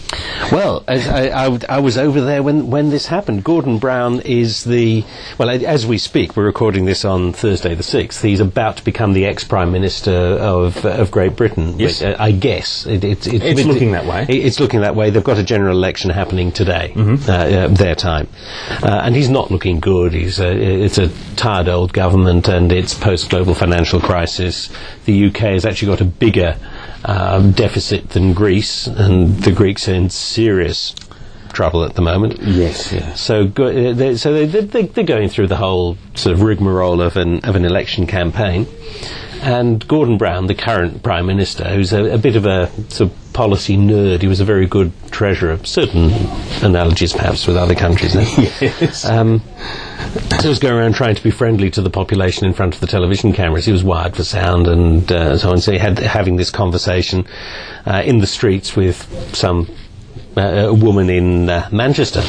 [0.51, 3.45] Well, as I, I, I was over there when, when this happened.
[3.45, 5.05] Gordon Brown is the
[5.39, 8.23] well, as we speak, we're recording this on Thursday the sixth.
[8.23, 11.79] He's about to become the ex Prime Minister of of Great Britain.
[11.79, 12.03] Yes.
[12.03, 14.23] But, uh, I guess it, it's it's It's looking that way.
[14.29, 15.11] it- It's looking that way.
[15.11, 17.31] They've got a general election happening today, Mm-hmm.
[17.31, 18.27] uh, uh, their time,
[18.83, 20.13] uh, and he's not looking good.
[20.15, 24.69] He's a, it's a tired old government, and it's post global financial crisis.
[25.05, 26.57] The UK has actually got a bigger
[27.07, 30.95] um, deficit than Greece, and the Greeks are in serious
[31.53, 32.39] trouble at the moment.
[32.43, 33.21] Yes, yes.
[33.21, 37.01] So, go, uh, they, so they, they, they're going through the whole sort of rigmarole
[37.01, 38.67] of an of an election campaign,
[39.43, 43.33] and Gordon Brown, the current prime minister, who's a, a bit of a sort of
[43.33, 45.59] policy nerd, he was a very good treasurer.
[45.65, 46.11] Certain
[46.63, 48.13] analogies, perhaps, with other countries.
[48.15, 48.27] There.
[48.81, 49.05] Yes.
[49.05, 49.43] Um,
[50.31, 52.81] so he was going around trying to be friendly to the population in front of
[52.81, 53.67] the television cameras.
[53.67, 55.61] He was wired for sound and uh, so on.
[55.61, 57.27] So he had having this conversation
[57.87, 59.69] uh, in the streets with some
[60.37, 62.23] uh, a woman in uh, Manchester.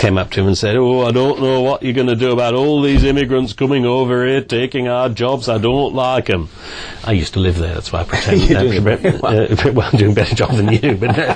[0.00, 2.32] Came up to him and said, "Oh, I don't know what you're going to do
[2.32, 5.46] about all these immigrants coming over here taking our jobs.
[5.46, 6.48] I don't like them."
[7.04, 8.40] I used to live there, that's why I pretend.
[8.48, 9.26] You're doing very well.
[9.26, 11.34] uh, well, I'm doing a better job than you, but uh,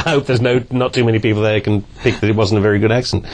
[0.06, 2.62] I hope there's no not too many people there can pick that it wasn't a
[2.62, 3.24] very good accent.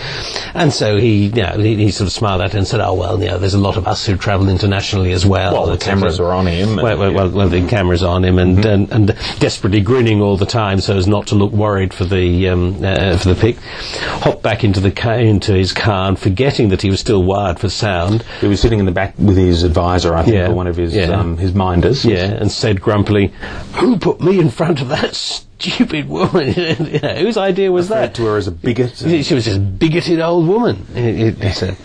[0.54, 2.94] And so he, you know, he, he sort of smiled at it and said, "Oh
[2.94, 5.78] well, you know, there's a lot of us who travel internationally as well." Well, the
[5.78, 8.92] cameras were on him and- Well, well, well, well, the cameras on him, and, and
[8.92, 9.06] and
[9.40, 13.16] desperately grinning all the time so as not to look worried for the um, uh,
[13.18, 13.56] for the pic.
[14.22, 17.58] Hopped back into the car, into his car, and forgetting that he was still wired
[17.58, 18.22] for sound.
[18.40, 20.48] He was sitting in the back with his advisor, I think, Yeah.
[20.50, 21.10] or one of his Yeah.
[21.18, 22.04] um, his minders.
[22.04, 23.32] Yeah, and said grumpily,
[23.74, 26.48] "Who put me in front of that stupid woman?
[27.02, 28.96] Know, whose idea was Referred that?" to her as a bigot.
[28.96, 30.86] She was this bigoted old woman.
[30.94, 31.76] It, it, he said.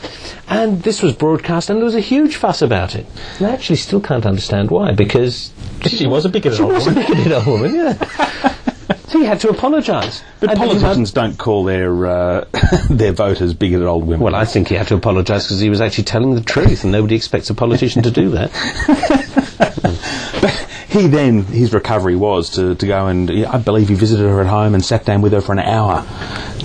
[0.48, 3.06] And this was broadcast, and there was a huge fuss about it.
[3.40, 5.52] And I actually still can't understand why, because
[5.88, 7.04] She was a bigoted she old was woman.
[7.04, 7.74] a bigoted old woman.
[7.76, 8.50] Yeah.
[9.14, 10.24] so he had to apologise.
[10.40, 12.46] But And he had- politicians don't call their uh,
[12.90, 14.20] their voters bigoted old women.
[14.22, 16.92] Well, I think he had to apologise because he was actually telling the truth, and
[16.92, 18.52] nobody expects a politician to do that.
[20.42, 20.52] But
[20.90, 24.48] he then his recovery was to, to go and I believe he visited her at
[24.48, 26.06] home and sat down with her for an hour,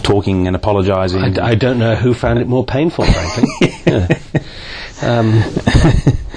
[0.03, 1.39] talking and apologising.
[1.39, 3.69] I, I don't know who found it more painful, frankly.
[3.87, 4.09] Yeah.
[5.01, 5.43] Um,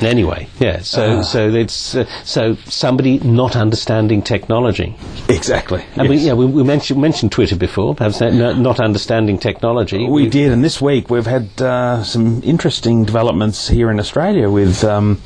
[0.04, 0.82] anyway, yeah.
[0.82, 4.96] So, so it's uh, so somebody not understanding technology.
[5.30, 5.84] exactly.
[5.96, 7.96] And we, yeah, we, we mentioned mentioned Twitter before.
[7.96, 10.08] Perhaps no, not understanding technology.
[10.08, 14.84] We did, and this week we've had uh, some interesting developments here in Australia with
[14.84, 15.22] um,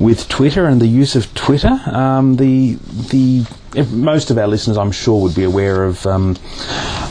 [0.00, 1.80] with Twitter and the use of Twitter.
[1.86, 2.74] Um, the
[3.10, 6.36] the if most of our listeners, I'm sure, would be aware of um,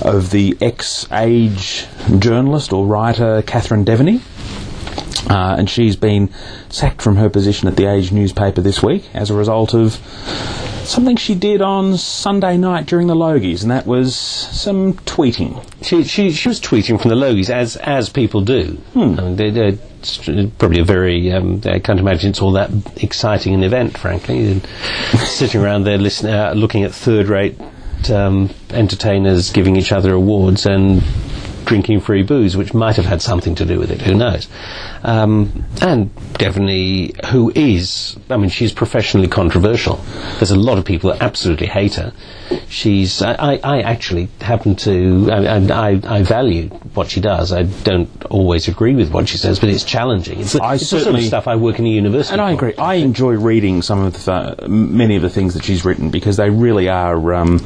[0.02, 1.86] of the ex-age
[2.20, 4.22] journalist or writer Catherine Deveny.
[5.30, 6.30] Uh, and she's been
[6.70, 9.94] sacked from her position at the Age newspaper this week as a result of
[10.90, 15.64] something she did on Sunday night during the Logies, and that was some tweeting.
[15.84, 18.78] She, she, she was tweeting from the Logies, as as people do.
[18.94, 19.20] Hmm.
[19.20, 19.78] I mean, they, they're
[20.58, 21.32] probably a very.
[21.32, 22.72] Um, I can't imagine it's all that
[23.04, 24.52] exciting an event, frankly.
[24.52, 24.66] And
[25.26, 27.60] sitting around there, listening, uh, looking at third-rate
[28.12, 31.04] um, entertainers giving each other awards and
[31.70, 34.02] drinking free booze, which might have had something to do with it.
[34.02, 34.48] Who knows?
[35.04, 39.98] Um, and Deveny, who is, I mean, she's professionally controversial.
[40.40, 42.12] There's a lot of people that absolutely hate her.
[42.68, 47.54] She's, I, I, I actually happen to, I, I, I value what she does.
[47.54, 50.40] I don't always agree with what she says, but it's challenging.
[50.40, 52.34] It's, I it's the sort of stuff I work in a university.
[52.34, 52.74] And I agree.
[52.78, 56.50] I enjoy reading some of the many of the things that she's written because they
[56.50, 57.34] really are.
[57.36, 57.60] Um,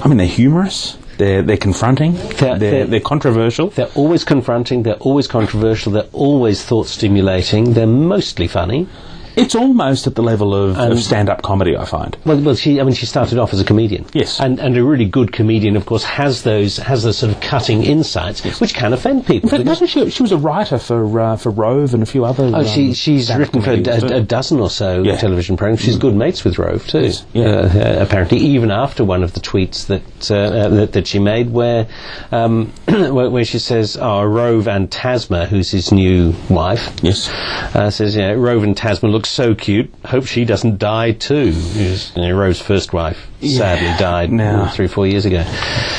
[0.00, 0.96] I mean, they're humorous.
[1.22, 2.12] They're they're confronting.
[2.40, 3.66] They're they're- they're, controversial.
[3.76, 8.88] They're always confronting, they're always controversial, they're always thought stimulating, they're mostly funny.
[9.36, 11.76] It's almost at the level of, of stand-up comedy.
[11.76, 12.16] I find.
[12.24, 14.06] Well, well, she, I mean, she started off as a comedian.
[14.12, 14.40] Yes.
[14.40, 17.82] And, and a really good comedian, of course, has those, has those sort of cutting
[17.84, 19.50] insights, which can offend people.
[19.50, 20.10] But because- wasn't she?
[20.10, 22.50] She was a writer for uh, for Rove and a few other.
[22.54, 25.16] Oh, she, um, she's written for a, a, dozen or so Yeah.
[25.16, 25.80] television programs.
[25.80, 27.10] She's good mates with Rove too.
[27.32, 27.44] Yeah.
[27.46, 31.18] Uh, uh, apparently, even after one of the tweets that uh, uh, that, that she
[31.18, 31.88] made, where,
[32.30, 37.28] um, where where she says, "Oh, Rove and Tasma, who's his new wife, Yes.
[37.74, 39.92] uh, says, yeah, Rove and Tasma look so cute.
[40.04, 44.86] Hope she doesn't die too." Because, you know, Rove's first wife sadly died Now- three,
[44.88, 45.44] four years ago.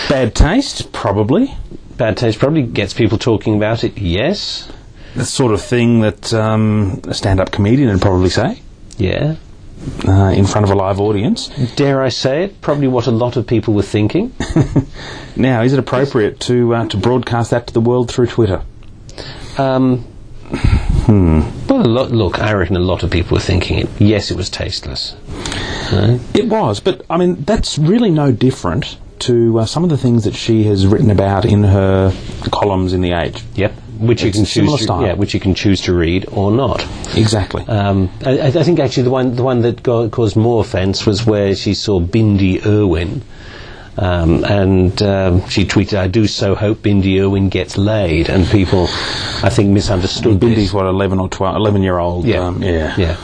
[0.10, 1.54] Bad taste, probably.
[1.98, 3.98] Bad taste probably gets people talking about it.
[3.98, 4.68] Yes,
[5.16, 8.62] The sort of thing that um, a stand-up comedian would probably say
[8.98, 9.36] yeah.
[10.08, 11.50] uh, in front of a live audience.
[11.76, 12.62] Dare I say it?
[12.62, 14.34] Probably what a lot of people were thinking.
[15.36, 18.62] Now, is it appropriate to uh, to broadcast that to the world through Twitter?
[19.58, 20.06] Um,
[21.08, 23.90] Well, a lot, look, I reckon a lot of people were thinking it.
[24.00, 25.16] Yes, it was tasteless.
[25.92, 26.20] No?
[26.34, 30.24] It was, but I mean that's really no different to uh, some of the things
[30.26, 32.14] that she has written about in her
[32.52, 33.44] columns in the Age.
[33.56, 33.74] Yep.
[34.00, 36.86] Which you can choose, to, yeah, which you can choose to read or not.
[37.16, 37.64] Exactly.
[37.68, 41.26] Um, I, I think actually the one the one that go, caused more offence was
[41.26, 43.22] where she saw Bindi Irwin,
[43.98, 48.86] um, and um, she tweeted, "I do so hope Bindi Irwin gets laid," and people,
[49.44, 50.50] I think, misunderstood this.
[50.50, 52.26] Bindi's what eleven or 12, 11 year old.
[52.26, 53.18] Yeah, um, yeah, yeah.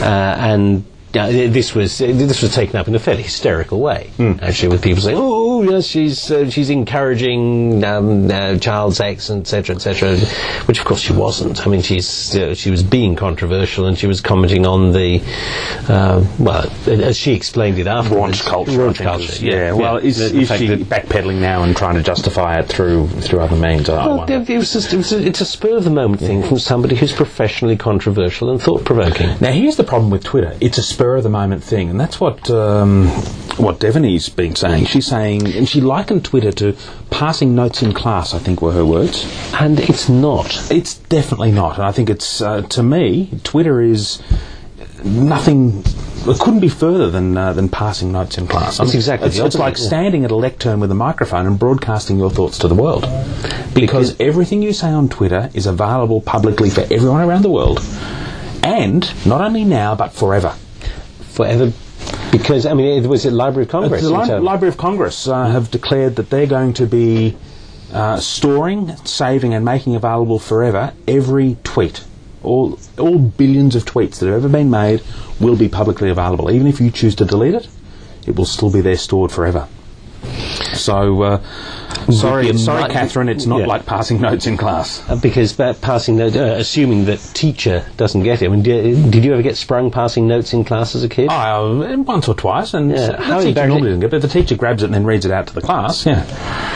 [0.00, 4.10] Uh, and yeah, this was uh, this was taken up in a fairly hysterical way,
[4.42, 9.76] actually, with people saying, "Oh, yes, she's uh, she's encouraging um, uh, child sex, etc.,
[9.76, 10.16] etc."
[10.66, 11.66] Which, of course, she wasn't.
[11.66, 15.20] I mean, she's uh, she was being controversial, and she was commenting on the
[15.88, 18.70] uh, well, as she explained it afterwards, Raunch culture.
[18.72, 19.24] Raunch culture.
[19.32, 19.72] is- yeah.
[19.72, 23.40] Well, is, The- the is she backpedaling now and trying to justify it through through
[23.40, 23.88] other means?
[23.88, 26.58] Well, it was just, it was a, it's a spur of the moment thing from
[26.58, 29.30] somebody who's professionally controversial and thought provoking.
[29.40, 30.56] Now, here's the problem with Twitter.
[30.60, 33.06] It's a spur of the moment thing, and that's what um,
[33.58, 34.86] what Deveny's been saying.
[34.86, 36.76] She's saying, and she likened Twitter to
[37.10, 38.34] passing notes in class.
[38.34, 39.24] I think were her words.
[39.54, 40.70] And it's not.
[40.70, 44.22] It's definitely not, and I think it's uh, to me, Twitter is
[45.04, 45.84] nothing.
[46.28, 48.80] It couldn't be further than uh, than passing notes in class.
[48.80, 52.18] I It's exactly it's, it's like standing at a lectern with a microphone and broadcasting
[52.18, 53.06] your thoughts to the world.
[53.74, 57.80] Because everything you say on Twitter is available publicly for everyone around the world,
[58.62, 60.54] and not only now but forever.
[61.36, 61.72] forever
[62.38, 64.02] because I mean it was at Library of Congress.
[64.02, 67.36] The Li- Library of Congress uh, have declared that they're going to be
[67.92, 72.04] uh, storing, saving, and making available forever every tweet.
[72.42, 75.02] All, all billions of tweets that have ever been made
[75.40, 76.50] will be publicly available.
[76.50, 77.68] Even if you choose to delete it,
[78.26, 79.66] it will still be there stored forever.
[80.74, 81.42] So, uh,
[82.12, 83.66] sorry, sorry, Catherine, it's not yeah.
[83.66, 85.08] like passing notes in class.
[85.08, 88.46] uh, because that passing note, uh, assuming that teacher doesn't get it.
[88.46, 91.28] I mean, did, did you ever get sprung passing notes in class as a kid?
[91.30, 93.68] Oh, uh, once or twice, and Yeah, how teacher embarrassing.
[93.68, 95.60] normally doesn't get but the teacher grabs it and then reads it out to the
[95.62, 96.06] class.
[96.06, 96.24] Yeah.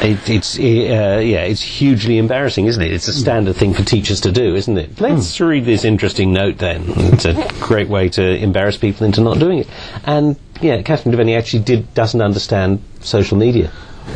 [0.04, 2.92] It, it's uh, yeah, it's hugely embarrassing, isn't it?
[2.92, 5.00] It's a standard thing for teachers to do, isn't it?
[5.00, 6.58] Let's read this interesting note.
[6.58, 9.68] Then it's a great way to embarrass people into not doing it.
[10.04, 13.70] And yeah, Catherine Deveny actually did doesn't understand social media,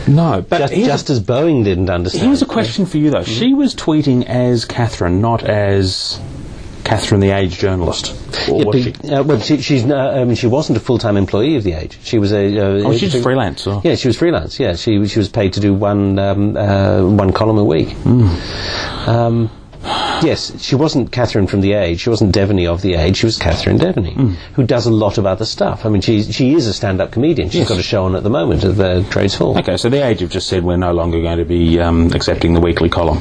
[0.06, 2.26] No, but just, just as Boeing didn't understand.
[2.26, 3.24] Here's a question for you though.
[3.24, 6.20] She was tweeting as Catherine, not as
[6.84, 8.14] Catherine, the Age journalist.
[8.50, 8.92] Or Yeah, was she?
[9.10, 11.98] uh, well, she, she's no, I mean, she wasn't a full-time employee of the Age.
[12.02, 12.58] She was a.
[12.58, 13.66] Uh, Oh, she's a- freelance.
[13.66, 13.80] Or?
[13.82, 14.60] Yeah, she was freelance.
[14.60, 17.94] Yeah, she she was paid to do one um, uh, one column a week.
[19.06, 19.50] Um,
[19.84, 22.00] yes, she wasn't Catherine from the Age.
[22.00, 23.16] She wasn't Deveny of the Age.
[23.18, 25.84] She was Catherine Deveny, who does a lot of other stuff.
[25.84, 27.48] I mean, she she is a stand-up comedian.
[27.50, 27.68] She's Yes.
[27.68, 30.20] got a show on at the moment at the Trades Hall Okay, so the Age
[30.20, 33.20] have just said we're no longer going to be um, accepting the weekly column.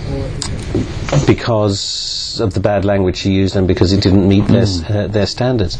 [1.27, 5.07] Because of the bad language she used and because it didn't meet their s- uh,
[5.07, 5.77] their standards.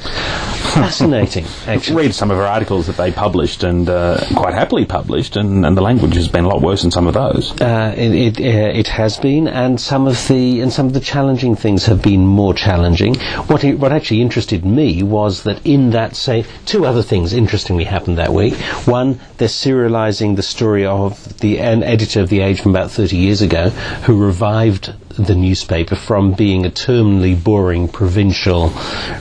[0.74, 1.96] fascinating, actually.
[2.04, 5.76] Read some of her articles that they published and uh, quite happily published, and, and
[5.78, 7.52] the language has been a lot worse in some of those.
[7.62, 11.00] Uh, it it, uh, it has been, and some of the and some of the
[11.00, 13.16] challenging things have been more challenging.
[13.48, 17.84] What it, what actually interested me was that in that say two other things interestingly
[17.84, 18.54] happened that week.
[18.86, 23.18] One, they're serializing the story of the an editor of the Age from about thirty
[23.18, 23.70] years ago
[24.06, 28.72] who revived the newspaper from being a terminally boring provincial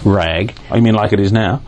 [0.05, 1.61] rag I mean, like it is now.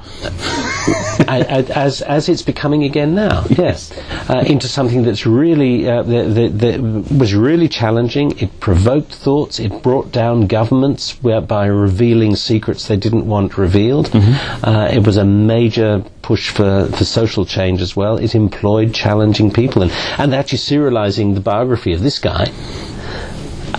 [1.29, 3.45] as, as it's becoming again now.
[3.51, 3.93] Yes,
[4.31, 6.81] uh, into something that's really uh, that, that, that
[7.15, 8.39] was really challenging.
[8.39, 9.61] It provoked thoughts.
[9.61, 14.11] It brought down governments by revealing secrets they didn't want revealed.
[14.15, 18.17] Uh, it was a major push for, for social change as well.
[18.17, 22.51] It employed challenging people and and actually serializing the biography of this guy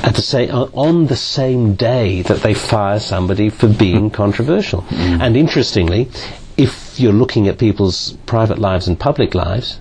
[0.03, 4.81] at the same uh, on the same day that they fire somebody for being controversial.
[4.83, 5.21] Mm.
[5.21, 6.09] And interestingly,
[6.57, 9.79] if you're looking at people's private lives and public lives,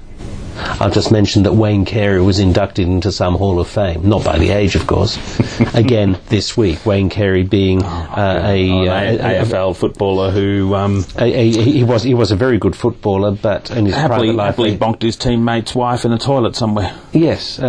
[0.56, 4.38] I'll just mention that Wayne Carey was inducted into some Hall of Fame, not by
[4.38, 5.18] the age, of course.
[5.74, 10.30] Again, this week, Wayne Carey being uh, a, Oh, uh, an a- a- AFL footballer
[10.30, 14.28] who um, a- he was he was a very good footballer, but in his happily,
[14.28, 16.94] private life, happily bonked his teammate's wife in a toilet somewhere.
[17.12, 17.66] yes, uh,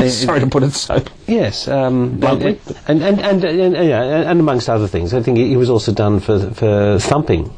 [0.00, 1.02] uh, Sorry to put it so.
[1.26, 2.60] Yes, um, Bluntly.
[2.88, 5.92] and and and, and, and, and amongst other things, I think he he was also
[5.92, 7.54] done for for thumping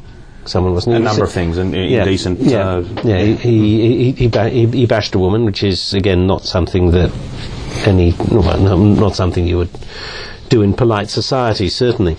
[0.48, 1.02] someone, wasn't he?
[1.02, 2.40] A number of things, and Yeah, indecent.
[2.40, 3.18] Yeah, Uh, yeah.
[3.18, 7.10] He he, he, he, he he bashed a woman, which is again not something that
[7.86, 9.70] any well, no, not something you would
[10.48, 12.16] do in polite society, certainly.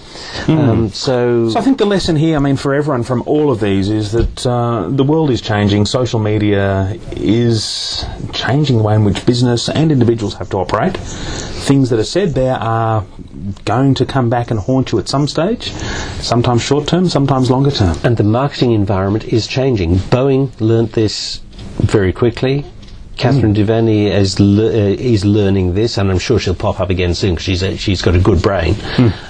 [0.50, 3.62] Um, so, So I think the lesson here, I mean, for everyone from all of
[3.62, 5.86] these, is that uh, the world is changing.
[5.86, 10.98] Social media is changing the way in which business and individuals have to operate.
[10.98, 13.06] Things that are said there are
[13.66, 15.72] going to come back and haunt you at some stage,
[16.22, 17.98] sometimes short term, sometimes longer term.
[18.04, 19.96] and the marketing environment is changing.
[19.96, 21.42] Boeing learnt this
[21.80, 22.66] very quickly.
[23.18, 27.14] Catherine Deveny is le- uh, is learning this, and I'm sure she'll pop up again
[27.14, 28.76] soon because she's a, she's got a good brain.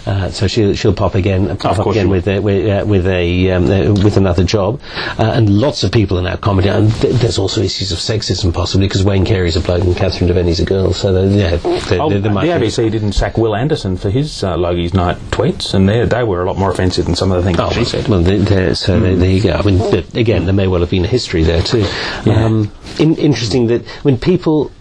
[0.05, 3.51] Uh, so she'll she'll pop again pop up again with a, with, uh, with a
[3.51, 4.81] um, uh, with another job,
[5.17, 6.73] uh, and lots of people are now commenting.
[6.73, 10.29] And th- there's also issues of sexism possibly because Wayne Carey's a bloke and Catherine
[10.29, 10.93] Deveny's a girl.
[10.93, 14.43] So there- yeah, there, Oh, there the be- ABC didn't sack Wil Anderson for his
[14.43, 17.37] uh, Logies Night tweets, and they they were a lot more offensive than some of
[17.37, 18.07] the things Oh, she said.
[18.07, 19.51] Well, there, so there, there you go.
[19.53, 19.81] I mean,
[20.15, 21.85] again, there may well have been a history there too.
[22.25, 24.71] Um, in, interesting that when people,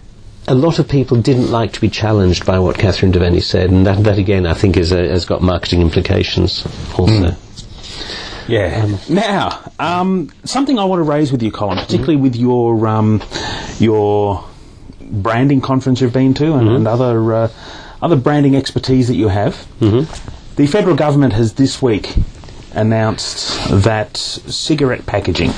[0.47, 3.85] a lot of people didn't like to be challenged by what Catherine Deveny said, and
[3.85, 6.65] that, that again, I think, is a, has got marketing implications
[6.97, 7.35] also.
[8.47, 8.97] Yeah.
[9.09, 13.21] now, um, something I want to raise with you, Colin, particularly with your um,
[13.77, 14.45] your
[15.01, 17.51] branding conference you've been to and, and other uh,
[18.01, 19.67] other branding expertise that you have.
[20.55, 22.15] The federal government has this week
[22.73, 25.51] announced that cigarette packaging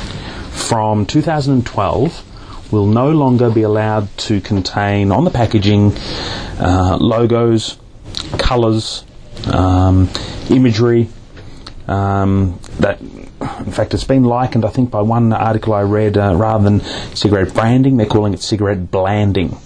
[0.51, 2.23] from 2012
[2.71, 5.93] will no longer be allowed to contain on the packaging
[6.59, 7.77] uh, logos,
[8.37, 9.03] colours,
[9.47, 10.09] um,
[10.49, 11.09] imagery,
[11.87, 16.35] um, that, in fact, it's been likened, I think, by one article I read, uh,
[16.35, 16.81] rather than
[17.15, 19.57] cigarette branding, they're calling it cigarette blanding,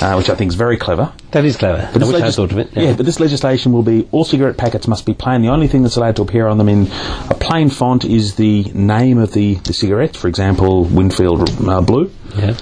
[0.00, 1.12] uh, which I think is very clever.
[1.32, 1.88] That is clever.
[1.92, 2.70] I this legis- thought of it.
[2.72, 2.94] Yeah.
[2.94, 5.42] but this legislation will be all cigarette packets must be plain.
[5.42, 6.86] The only thing that's allowed to appear on them in
[7.30, 12.10] a plain font is the name of the, the cigarette, for example, Winfield uh, Blue.
[12.36, 12.56] Yeah.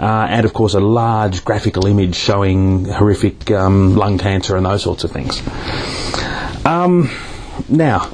[0.00, 4.82] Uh, and of course, a large graphical image showing horrific um, lung cancer and those
[4.82, 5.40] sorts of things.
[6.66, 7.10] Um,
[7.68, 8.10] now,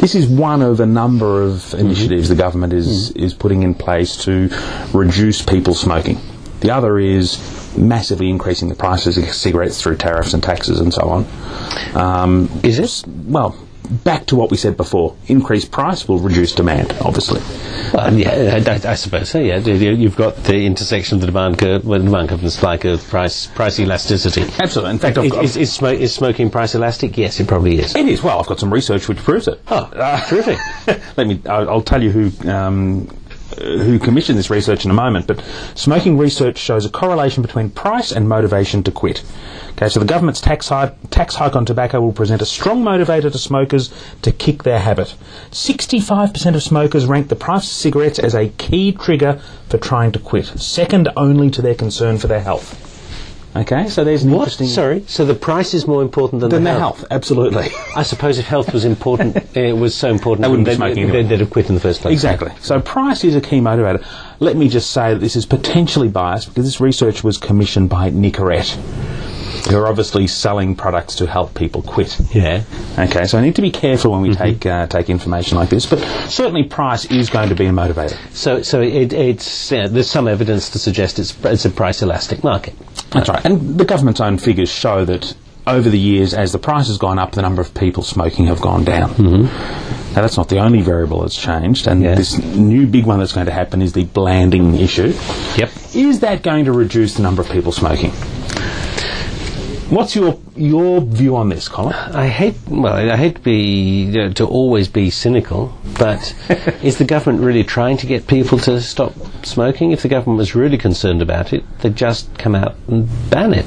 [0.00, 4.24] this is one of a number of initiatives the government is, is putting in place
[4.24, 4.50] to
[4.92, 6.20] reduce people smoking.
[6.60, 7.38] The other is
[7.76, 11.26] massively increasing the prices of cigarettes through tariffs and taxes and so on.
[11.94, 12.84] Um, Is it?
[12.84, 13.54] s- Well,
[14.02, 15.14] back to what we said before.
[15.28, 17.40] Increased price will reduce demand, obviously.
[17.92, 19.38] Well, yeah, I, I- suppose so.
[19.38, 22.62] Yeah, You- you've got the intersection of the demand curve, well, the demand curve is
[22.62, 24.42] like a price price elasticity.
[24.58, 24.90] Absolutely.
[24.92, 27.16] In fact, I've Is, is, is, smo- is smoking price elastic?
[27.18, 27.94] Yes, it probably is.
[27.94, 28.22] It is.
[28.22, 29.60] Well, I've got some research which proves it.
[29.68, 29.88] Oh,
[30.28, 30.58] terrific.
[31.16, 31.40] Let me.
[31.48, 32.50] I'll, I'll tell you who.
[32.50, 33.12] Um, uh,
[33.58, 35.42] Uh, who commissioned this research in a moment, but
[35.74, 39.24] smoking research shows a correlation between price and motivation to quit.
[39.70, 43.32] Okay, so the government's tax hike, tax hike on tobacco will present a strong motivator
[43.32, 43.90] to smokers
[44.20, 45.14] to kick their habit.
[45.52, 50.18] 65% of smokers rank the price of cigarettes as a key trigger for trying to
[50.18, 52.85] quit, second only to their concern for their health.
[53.56, 54.40] Okay, so there's an What?
[54.40, 54.66] interesting.
[54.66, 55.04] Sorry.
[55.08, 57.70] So the price is more important than, Than the their health, absolutely.
[57.96, 60.76] I suppose if health was important, it eh, was so important, They wouldn't be they'd,
[60.76, 62.12] smoking They'd, they'd, have quit in the first place.
[62.12, 62.52] Exactly.
[62.60, 64.04] So price is a key motivator.
[64.40, 68.10] Let me just say that this is potentially biased because this research was commissioned by
[68.10, 68.76] Nicorette.
[69.68, 72.18] Who are obviously selling products to help people quit.
[72.34, 72.62] Yeah.
[72.98, 75.86] Okay, so I need to be careful when we take uh, take information like this,
[75.86, 75.98] but
[76.28, 78.16] certainly price is going to be a motivator.
[78.34, 82.74] So, so it, it's there's some evidence to suggest it's it's a price elastic market.
[83.10, 85.34] That's right, and the government's own figures show that
[85.66, 88.60] over the years, as the price has gone up, the number of people smoking have
[88.60, 89.10] gone down.
[89.10, 90.14] Mm-hmm.
[90.14, 92.14] Now, that's not the only variable that's changed, and Yeah.
[92.14, 95.12] this new big one that's going to happen is the blanding issue.
[95.56, 95.70] Yep.
[95.94, 98.12] Is that going to reduce the number of people smoking?
[99.88, 101.94] What's your your view on this, Colin?
[101.94, 106.34] I hate well, I hate to be you know, to always be cynical, but
[106.82, 109.14] is the government really trying to get people to stop
[109.44, 109.92] smoking?
[109.92, 113.66] If the government was really concerned about it, they'd just come out and ban it.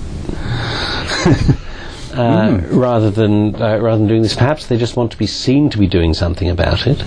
[2.11, 5.69] Uh, Rather than uh, rather than doing this, perhaps they just want to be seen
[5.69, 7.01] to be doing something about it.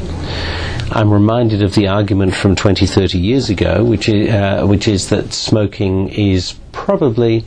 [0.92, 5.10] I'm reminded of the argument from 20, 30 years ago, which is, uh, which is
[5.10, 7.44] that smoking is probably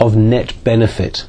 [0.00, 1.26] of net benefit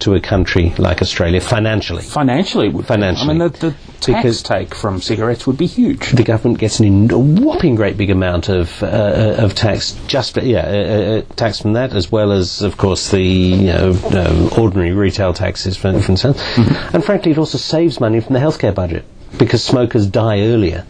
[0.00, 2.02] to a country like Australia financially.
[2.02, 2.86] Financially, would be.
[2.86, 3.30] Financially.
[3.30, 3.70] I mean, the, the
[4.00, 6.12] tax Because- take from cigarettes would be huge.
[6.12, 10.34] The government gets an a whopping great big amount of uh, uh, of tax just
[10.34, 13.66] for, yeah uh, uh, uh, tax from that as well as of course the you
[13.72, 16.40] know ordinary retail taxes from, from sales
[16.92, 19.04] and frankly it also saves money from the healthcare budget
[19.36, 20.84] because smokers die earlier.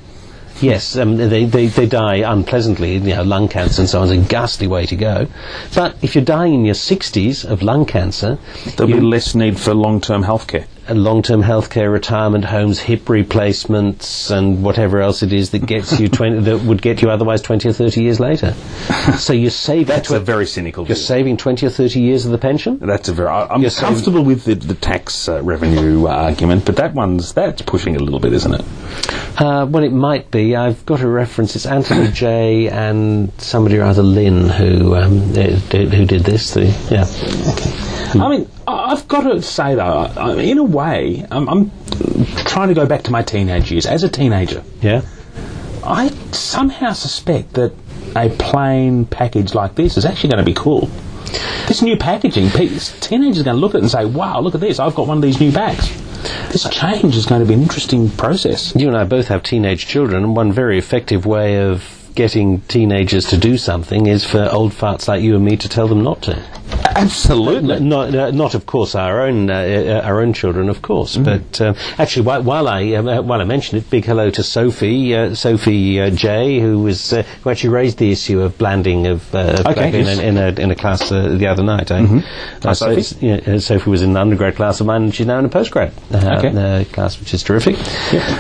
[0.61, 4.11] Yes, um, they, they, they die unpleasantly, you know, lung cancer and so on is
[4.11, 5.29] a ghastly way to go.
[5.75, 8.39] But if you're dying in your 60s of lung cancer,
[8.77, 10.67] There'll you- be less need for long-term healthcare.
[10.95, 16.41] Long-term healthcare, retirement homes, hip replacements, and whatever else it is that gets you 20,
[16.41, 18.53] that would get you otherwise 20 or 30 years later.
[19.19, 20.95] so you're saving That's a very cynical view.
[20.95, 22.79] you're saving 20 or 30 years of the pension.
[22.79, 23.29] That's a very.
[23.29, 26.95] I- I'm You're saying- comfortable with the, the tax uh, revenue uh, argument, but that
[26.95, 28.61] one's that's pushing it a little bit, isn't it?
[29.41, 30.57] Uh, well, it might be.
[30.57, 31.55] I've got a reference.
[31.57, 32.69] It's Anthony J.
[32.69, 35.55] and somebody or other Lynn who um, did,
[35.93, 36.55] who did this.
[36.55, 37.07] The, yeah.
[38.23, 41.71] I mean, I- I've got to say though, in a way, I'm, I'm
[42.45, 43.87] trying to go back to my teenage years.
[43.87, 45.03] As a teenager, Yeah.
[45.85, 47.73] I somehow suspect that
[48.15, 50.91] a plain package like this is actually going to be cool.
[51.67, 54.61] This new packaging, teenagers are going to look at it and say, "Wow, look at
[54.61, 54.79] this!
[54.79, 55.89] I've got one of these new bags."
[56.51, 58.75] This change is going to be an interesting process.
[58.75, 63.27] You and I both have teenage children, and one very effective way of getting teenagers
[63.27, 66.23] to do something is for old farts like you and me to tell them not
[66.23, 66.43] to.
[66.99, 67.81] Absolutely.
[67.81, 71.17] Not, uh, not of course our own uh, uh, our own children, of course.
[71.17, 74.43] But uh, actually, while, while I um, uh, while I mentioned it, big hello to
[74.43, 79.07] Sophie uh, Sophie uh, J, who was uh, who actually raised the issue of blanding
[79.07, 81.63] of uh, of Okay, tobacco in, a, in a in a class uh, the other
[81.63, 81.89] night.
[81.89, 82.93] so Sophie.
[83.01, 85.49] it's- yeah, Sophie was in an undergrad class of mine, and she's now in a
[85.49, 86.49] postgrad uh, Okay.
[86.81, 87.77] uh, class, which is terrific.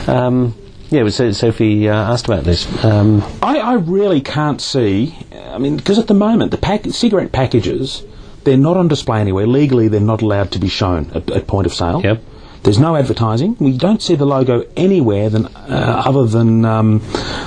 [0.08, 0.54] Um,
[0.90, 2.66] yeah, so Sophie uh, asked about this.
[2.84, 5.14] Um, I, I really can't see.
[5.52, 8.02] I mean, because at the moment the pack, cigarette packages,
[8.48, 9.46] they're not on display anywhere.
[9.46, 12.00] Legally, they're not allowed to be shown at, at point of sale.
[12.02, 12.22] Yep.
[12.62, 13.56] There's no advertising.
[13.60, 17.00] We don't see the logo anywhere than uh, other than um,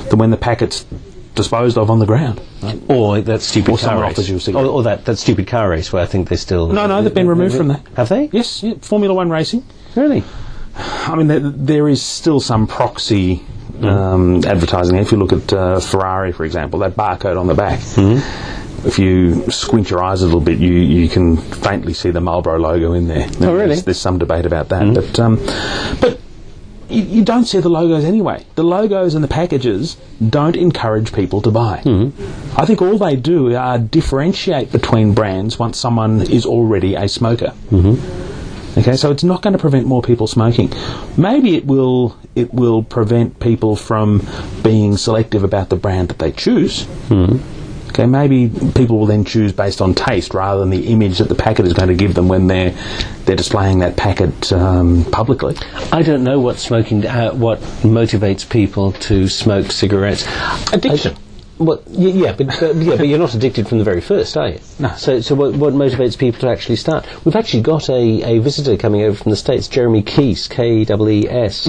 [0.10, 0.86] than when the packet's
[1.34, 2.40] disposed of on the ground.
[2.88, 4.12] or that stupid Or car race.
[4.12, 4.58] offers you a.
[4.60, 6.68] Or, or that, that stupid car race where I think they're still...
[6.68, 7.82] No, no, they've been removed from that.
[7.96, 8.30] Have they?
[8.32, 9.66] Yes, yeah, Formula One racing.
[9.96, 10.24] Really?
[10.76, 13.44] I mean, there, there is still some proxy
[13.82, 14.98] um, advertising.
[14.98, 17.80] If you look at uh, Ferrari, for example, that barcode on the back,
[18.86, 22.58] if you squint your eyes a little bit, you, you can faintly see the Marlboro
[22.58, 23.28] logo in there.
[23.42, 23.68] Oh, really?
[23.68, 24.94] There's, there's some debate about that, mm-hmm.
[24.94, 25.36] but um,
[26.00, 26.20] but
[26.90, 28.46] you, you don't see the logos anyway.
[28.56, 31.82] The logos and the packages don't encourage people to buy.
[31.86, 32.60] Mm-hmm.
[32.60, 37.54] I think all they do are differentiate between brands once someone is already a smoker.
[37.70, 38.80] Mm-hmm.
[38.80, 40.72] Okay, so it's not going to prevent more people smoking.
[41.18, 42.18] Maybe it will.
[42.36, 44.26] It will prevent people from
[44.64, 46.88] being selective about the brand that they choose.
[47.92, 51.36] Okay, maybe people will then choose based on taste rather than the image that the
[51.36, 52.74] packet is going to give them when they're
[53.26, 55.56] they're displaying that packet um, publicly.
[55.92, 60.26] I don't know what smoking, uh, what motivates people to smoke cigarettes.
[60.72, 61.16] Addiction.
[61.62, 64.60] Well, yeah, but, but yeah, but you're not addicted from the very first, are you?
[64.80, 64.94] No.
[64.96, 67.06] So, so what, what motivates people to actually start?
[67.24, 70.86] We've actually got a, a visitor coming over from the states, Jeremy Keese, K E
[71.22, 71.68] E S.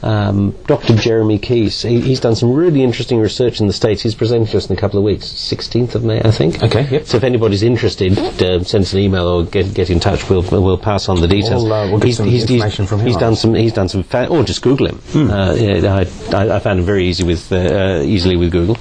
[0.00, 0.94] Um, Dr.
[0.94, 1.82] Jeremy Keese.
[1.88, 4.02] He, he's done some really interesting research in the states.
[4.02, 6.62] He's presenting to us in a couple of weeks, 16th of May, I think.
[6.62, 7.06] Okay, yep.
[7.06, 10.28] So if anybody's interested, uh, send us an email or get get in touch.
[10.30, 11.64] We'll we'll pass on the details.
[11.64, 13.54] We'll, uh, we'll get some information from him He's done some.
[13.54, 14.04] He's done some.
[14.04, 15.30] Fa- or just Google him.
[15.30, 15.94] Uh, yeah,
[16.32, 18.76] I, I, I found him very easy with uh, uh, easily with Google.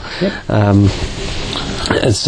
[0.50, 0.90] Um,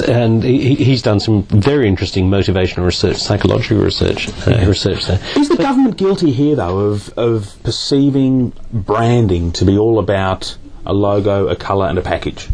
[0.07, 5.19] and he, he- he's done some very interesting motivational research, psychological research, uh, research there.
[5.37, 10.93] Is the government guilty here, though, of, of perceiving branding to be all about a
[10.93, 12.47] logo, a colour, and a package?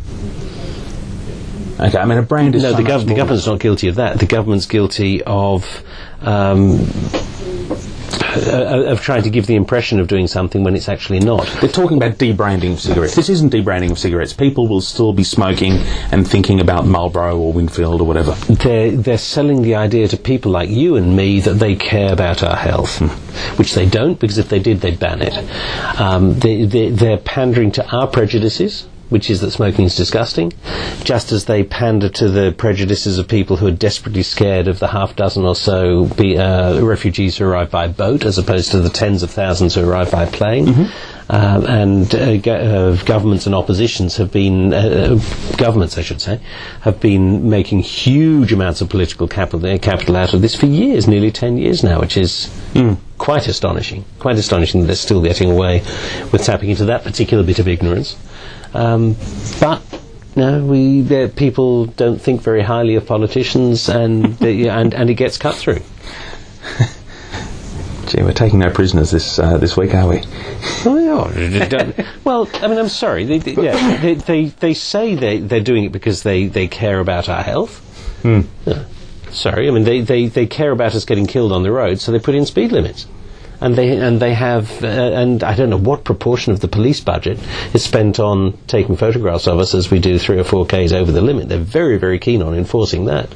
[1.80, 3.96] Okay, I mean a brand is No, so the, gov- the government's not guilty of
[3.96, 4.18] that.
[4.20, 5.84] The government's guilty of
[6.22, 6.80] um,
[8.38, 11.48] uh, of trying to give the impression of doing something when it's actually not.
[11.62, 13.16] They're talking about debranding of cigarettes.
[13.16, 14.34] This isn't debranding of cigarettes.
[14.34, 15.74] People will still be smoking
[16.12, 18.32] and thinking about Marlboro or Winfield or whatever.
[18.50, 22.44] They're, they're selling the idea to people like you and me that they care about
[22.44, 23.00] our health,
[23.58, 25.36] which they don't, because if they did, they'd ban it.
[26.00, 28.88] Um, they, they, they're pandering to our prejudices.
[29.10, 30.52] Which is that smoking is disgusting,
[31.04, 34.88] just as they pander to the prejudices of people who are desperately scared of the
[34.88, 38.90] half dozen or so be, uh, refugees who arrive by boat, as opposed to the
[38.90, 40.90] tens of thousands who arrive by plane.
[41.28, 42.54] Um, and uh, go-
[42.98, 45.20] uh, governments and oppositions have been, uh,
[45.58, 46.40] governments I should say,
[46.82, 51.08] have been making huge amounts of political capital, uh, capital out of this for years,
[51.08, 52.50] nearly 10 years now, which is
[53.18, 54.06] quite astonishing.
[54.20, 55.80] Quite astonishing that they're still getting away
[56.32, 58.16] with tapping into that particular bit of ignorance.
[58.76, 59.16] Um,
[59.60, 59.82] but
[60.36, 65.38] no, we people don't think very highly of politicians, and they, and and it gets
[65.38, 65.82] cut through.
[68.08, 70.22] Gee, we're taking no prisoners this uh, this week, are we?
[70.86, 72.06] Oh, yeah.
[72.24, 73.24] Well, I mean, I'm sorry.
[73.24, 77.00] They, they, yeah, they, they, they say they, they're doing it because they, they care
[77.00, 77.82] about our health.
[78.24, 78.86] Yeah.
[79.32, 82.12] Sorry, I mean, they, they, they care about us getting killed on the road, so
[82.12, 83.06] they put in speed limits.
[83.62, 87.00] And they, and they have, uh, and I don't know what proportion of the police
[87.00, 87.40] budget
[87.74, 91.12] is spent on taking photographs of us as we do three or four Ks over
[91.12, 91.50] the limit.
[91.50, 93.30] They're very, very keen on enforcing that.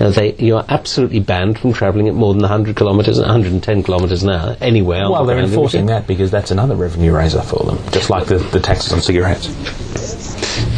[0.00, 4.22] Now, they, you are absolutely banned from travelling at more than 100 kilometres, 110 kilometres
[4.22, 5.10] an hour anywhere.
[5.10, 8.38] Well, the they're enforcing that because that's another revenue raiser for them, just like the,
[8.38, 9.48] the taxes on cigarettes.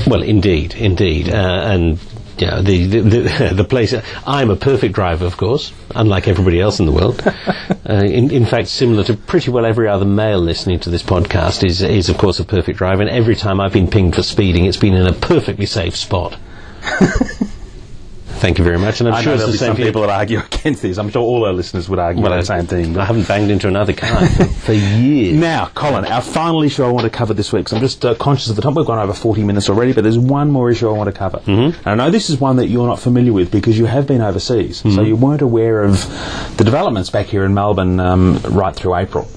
[0.07, 1.99] Well, indeed, indeed, uh, and
[2.41, 3.95] you know, the, the the the place.
[4.27, 7.23] I'm a perfect driver, of course, unlike everybody else in the world.
[7.27, 11.65] uh, in, in fact, similar to pretty well every other male listening to this podcast
[11.65, 13.03] is is of course a perfect driver.
[13.03, 16.37] And every time I've been pinged for speeding, it's been in a perfectly safe spot.
[18.41, 19.83] Thank you very much, and I'm I sure it's there'll the be same some for
[19.83, 20.97] people that argue against this.
[20.97, 22.97] I'm sure all our listeners would argue Well, the same thing.
[22.97, 25.39] I haven't banged into another car for, for years.
[25.39, 27.69] Now, Colin, our final issue I want to cover this week.
[27.69, 28.75] So I'm just uh, conscious of the time.
[28.75, 31.41] We've gone over 40 minutes already, but there's one more issue I want to cover.
[31.41, 31.87] Mm-hmm.
[31.87, 34.23] And I know this is one that you're not familiar with because you have been
[34.23, 36.01] overseas, so you weren't aware of
[36.57, 39.29] the developments back here in Melbourne um, right through April.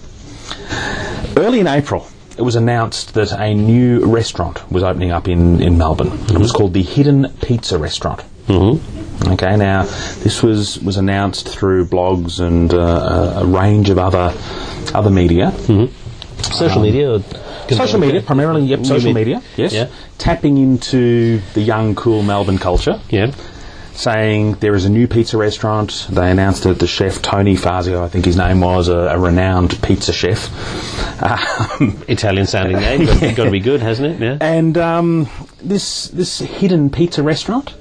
[1.35, 5.77] Early in April, it was announced that a new restaurant was opening up in, in
[5.77, 6.13] Melbourne.
[6.29, 8.23] It was called the Hidden Pizza Restaurant.
[8.47, 8.92] Mm-hmm.
[9.25, 14.33] Okay, now this was, was announced through blogs and uh, a, range of other
[14.93, 15.51] other media.
[16.41, 17.23] Social media, or
[17.69, 19.73] Social media, primarily, yep, social med- media, yes.
[19.73, 19.87] Yeah.
[20.17, 23.31] Tapping into the young, cool Melbourne culture, yeah.
[23.93, 26.07] saying there is a new pizza restaurant.
[26.09, 29.81] They announced that the chef, Tony Fazio, I think his name was, a, a renowned
[29.81, 30.49] pizza chef.
[31.23, 34.19] Um, Italian sounding name, but got to be good, hasn't it?
[34.21, 34.37] Yeah.
[34.41, 35.29] and um,
[35.61, 37.73] this, this hidden pizza restaurant,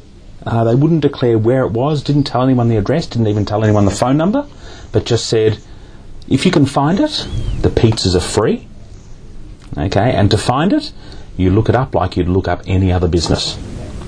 [0.47, 3.63] uh, they wouldn't declare where it was, didn't tell anyone the address, didn't even tell
[3.63, 4.47] anyone the phone number,
[4.91, 5.59] but just said,
[6.29, 7.27] if you can find it,
[7.61, 8.67] the pizzas are free.
[9.77, 10.93] Okay, and to find it,
[11.37, 13.57] you look it up like you'd look up any other business.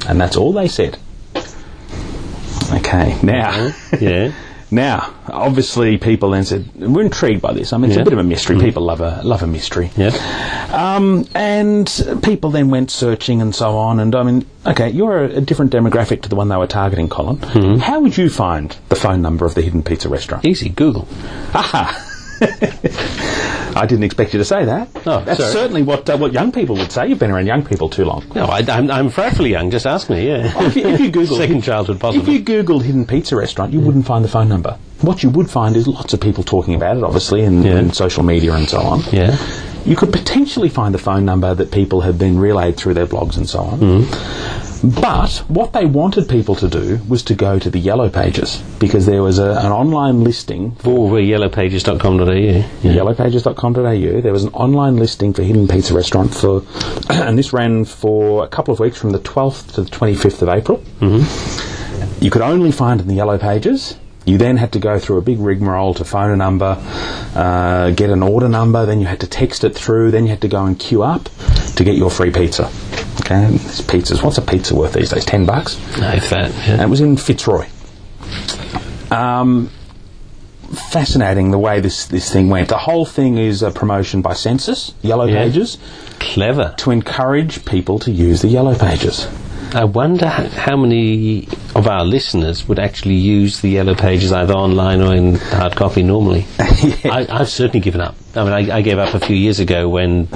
[0.07, 0.99] And that's all they said.
[2.73, 4.33] Okay, now, Yeah.
[4.75, 7.73] now, obviously, people then said we're intrigued by this.
[7.73, 8.03] I mean, it's Yeah.
[8.03, 8.59] a bit of a mystery.
[8.59, 9.91] People love a love a mystery.
[9.97, 10.11] Yeah.
[10.73, 11.87] Um, and
[12.23, 14.01] people then went searching and so on.
[14.01, 17.09] And I mean, okay, you're a, a different demographic to the one they were targeting,
[17.09, 17.37] Colin.
[17.37, 17.81] Mm-hmm.
[17.81, 20.45] How would you find the phone number of the hidden pizza restaurant?
[20.45, 20.69] Easy.
[20.69, 21.07] Google.
[21.55, 22.11] Aha!
[23.77, 24.93] I didn't expect you to say that.
[24.95, 25.53] That's sorry.
[25.53, 27.09] certainly what uh, what young people would say.
[27.09, 28.25] You've been around young people too long.
[28.35, 29.71] No, I, I'm, I'm frightfully young.
[29.71, 30.29] Just ask me.
[30.29, 30.53] Yeah.
[30.67, 34.07] If you, if you Google second childhood, If you Googled hidden pizza restaurant, you wouldn't
[34.07, 34.79] find the phone number.
[35.01, 37.79] What you would find is lots of people talking about it, obviously, in, Yeah.
[37.79, 39.01] in social media and so on.
[39.13, 39.37] Yeah.
[39.85, 43.37] You could potentially find the phone number that people have been relayed through their blogs
[43.37, 43.81] and so on.
[43.81, 44.64] Mm-hmm.
[44.83, 49.07] But what they wanted people to do was to go to the yellow pages because
[49.07, 52.33] there was a, an online listing for we're yellowpages.com.au.
[52.33, 52.65] Yeah.
[52.83, 54.21] yellowpages.com.au.
[54.21, 56.63] There was an online listing for Hidden Pizza Restaurant for,
[57.11, 60.49] and this ran for a couple of weeks from the 12th to the 25th of
[60.49, 60.79] April.
[61.01, 62.25] Mm-hmm.
[62.25, 63.99] You could only find in the Yellow Pages.
[64.27, 66.79] You then had to go through a big rigmarole to phone a number,
[67.35, 70.41] uh, get an order number, then you had to text it through, then you had
[70.41, 71.29] to go and queue up
[71.77, 72.71] to get your free pizza.
[73.25, 75.25] Okay, this pizza's what's a pizza worth these days?
[75.25, 75.79] Ten bucks.
[75.99, 76.53] No, if that.
[76.69, 77.67] And it was in Fitzroy.
[79.11, 79.71] Um,
[80.91, 82.69] fascinating the way this, this thing went.
[82.69, 85.45] The whole thing is a promotion by Sensis, Yellow Yeah.
[85.45, 85.79] Pages,
[86.19, 86.75] Clever.
[86.79, 89.27] to encourage people to use the Yellow Pages.
[89.75, 95.01] I wonder how many of our listeners would actually use the yellow pages either online
[95.03, 96.47] or in hard copy normally.
[96.61, 98.15] I, I've certainly given up.
[98.37, 100.27] I mean, I, I gave up a few years ago when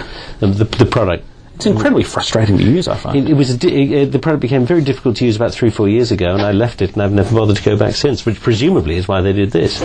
[0.41, 1.24] the, the, the product
[1.59, 3.16] It's incredibly frustrating to use, I find.
[3.16, 5.88] It, it was di- it, the product became very difficult to use about three, four
[5.88, 8.24] years ago, and I left it, and I've never bothered to go back since.
[8.24, 9.82] Which presumably is why they did this.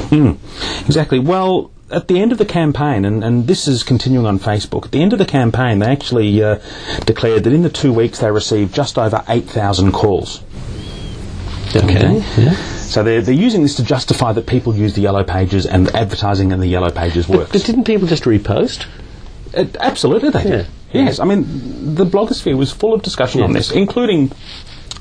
[0.86, 1.18] Exactly.
[1.18, 4.92] Well, at the end of the campaign, and, and this is continuing on Facebook, at
[4.92, 6.60] the end of the campaign, they actually uh,
[7.06, 10.44] declared that in the two weeks they received just over 8,000 calls.
[11.76, 12.24] Okay.
[12.38, 12.54] Yeah.
[12.54, 16.52] So they're, they're using this to justify that people use the Yellow Pages and advertising
[16.52, 17.52] in the Yellow Pages works.
[17.52, 18.86] But didn't people just repost?
[19.54, 20.68] It, absolutely, they did.
[20.94, 24.32] Yes, I mean, the blogosphere was full of discussion on this, including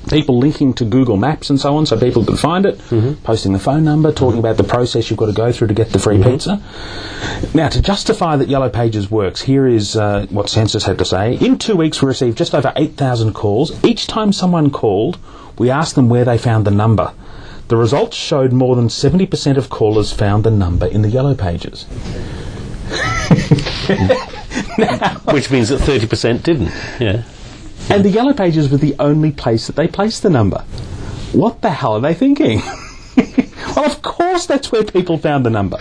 [0.09, 2.79] people linking to Google Maps and so on, so people could find it,
[3.23, 5.91] posting the phone number, talking about the process you've got to go through to get
[5.91, 6.61] the free pizza.
[7.53, 11.35] Now, to justify that Yellow Pages works, here is uh, what Sensis had to say.
[11.35, 13.81] In two weeks, we received just over 8,000 calls.
[13.83, 15.17] Each time someone called,
[15.57, 17.13] we asked them where they found the number.
[17.69, 21.85] The results showed more than 70% of callers found the number in the Yellow Pages.
[25.31, 26.71] Which means that 30% didn't.
[26.99, 27.23] Yeah.
[27.89, 30.59] And the Yellow Pages were the only place that they placed the number.
[31.33, 32.59] What the hell are they thinking?
[33.75, 35.77] well, of course that's where people found the number.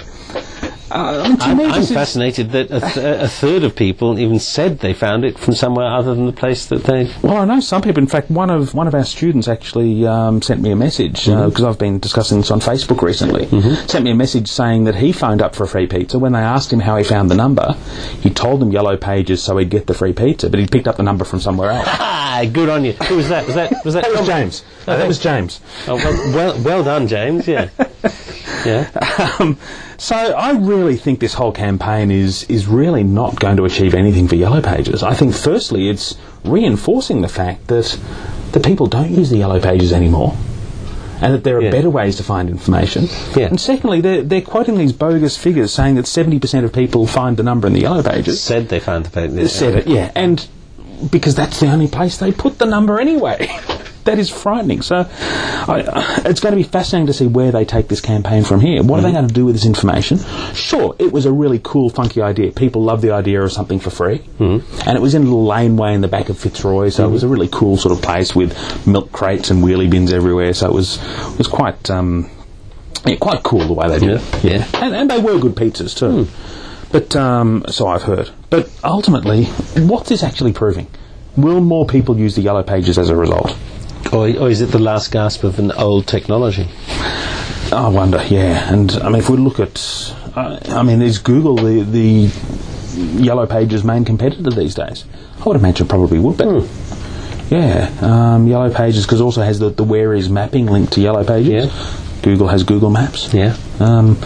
[0.95, 5.25] Uh, I'm, I'm fascinated that a, th- a third of people even said they found
[5.25, 7.11] it from somewhere other than the place that they.
[7.23, 8.03] Well, I know some people.
[8.03, 11.63] In fact, one of one of our students actually um, sent me a message because
[11.65, 13.47] I've been discussing this on Facebook recently.
[13.87, 16.19] Sent me a message saying that he phoned up for a free pizza.
[16.19, 17.73] When they asked him how he found the number,
[18.21, 20.97] he told them Yellow Pages so he'd get the free pizza, but he picked up
[20.97, 21.89] the number from somewhere else.
[22.35, 22.93] Ah, good on you.
[22.95, 23.45] Who was that?
[23.45, 24.05] Was that was that?
[24.05, 24.65] that was James.
[24.87, 25.61] No, that was James.
[25.87, 27.47] Oh, well, well, well done, James.
[27.47, 27.69] Yeah.
[28.67, 28.89] Yeah.
[29.39, 29.57] Um,
[29.99, 34.27] so I really think this whole campaign is is really not going to achieve anything
[34.29, 35.03] for Yellow Pages.
[35.03, 37.99] I think firstly it's reinforcing the fact that
[38.53, 40.37] the people don't use the Yellow Pages anymore.
[41.21, 41.71] And that there are Yeah.
[41.71, 43.09] better ways to find information.
[43.37, 43.47] Yeah.
[43.47, 47.45] And secondly, they're, they're quoting these bogus figures saying that 70% of people find the
[47.45, 48.41] number in the Yellow Pages.
[48.41, 49.49] Said they found the.
[49.49, 50.11] Said it, yeah.
[50.17, 50.45] And
[51.11, 53.49] because that's the only place they put the number anyway.
[54.05, 54.83] that is frightening.
[54.83, 58.45] So I, uh, it's going to be fascinating to see where they take this campaign
[58.45, 58.83] from here.
[58.83, 59.17] What are they mm-hmm.
[59.19, 60.19] going to do with this information?
[60.55, 62.53] Sure, it was a really cool, funky idea.
[62.53, 64.19] People love the idea of something for free.
[64.19, 64.89] Mm-hmm.
[64.89, 67.13] And it was in a little laneway in the back of Fitzroy, so it mm-hmm.
[67.15, 70.53] was a really cool sort of place with milk crates and wheelie bins everywhere.
[70.53, 70.97] So it was,
[71.33, 71.91] it was quite.
[71.91, 72.31] Um,
[73.05, 74.45] yeah, quite cool the way they did it.
[74.45, 74.65] Yeah.
[74.75, 76.25] And, and they were good pizzas too.
[76.25, 76.62] Hmm.
[76.93, 78.31] But, um, so I've heard.
[78.51, 79.45] But ultimately,
[79.77, 80.89] what's this actually proving?
[81.37, 83.57] Will more people use the Yellow Pages as a result?
[84.13, 86.69] Or, or is it the last gasp of an old technology?
[87.73, 88.71] I wonder, yeah.
[88.71, 93.47] And I mean, if we look at, uh, I mean, is Google the, the Yellow
[93.47, 95.07] Pages' main competitor these days?
[95.41, 96.69] I would imagine probably would be.
[97.49, 101.67] Yeah, um, Yellow Pages because also has the, the Whereis mapping linked to Yellow Pages.
[101.67, 101.99] Yeah.
[102.23, 103.33] Google has Google Maps.
[103.33, 103.57] Yeah.
[103.81, 104.17] Um,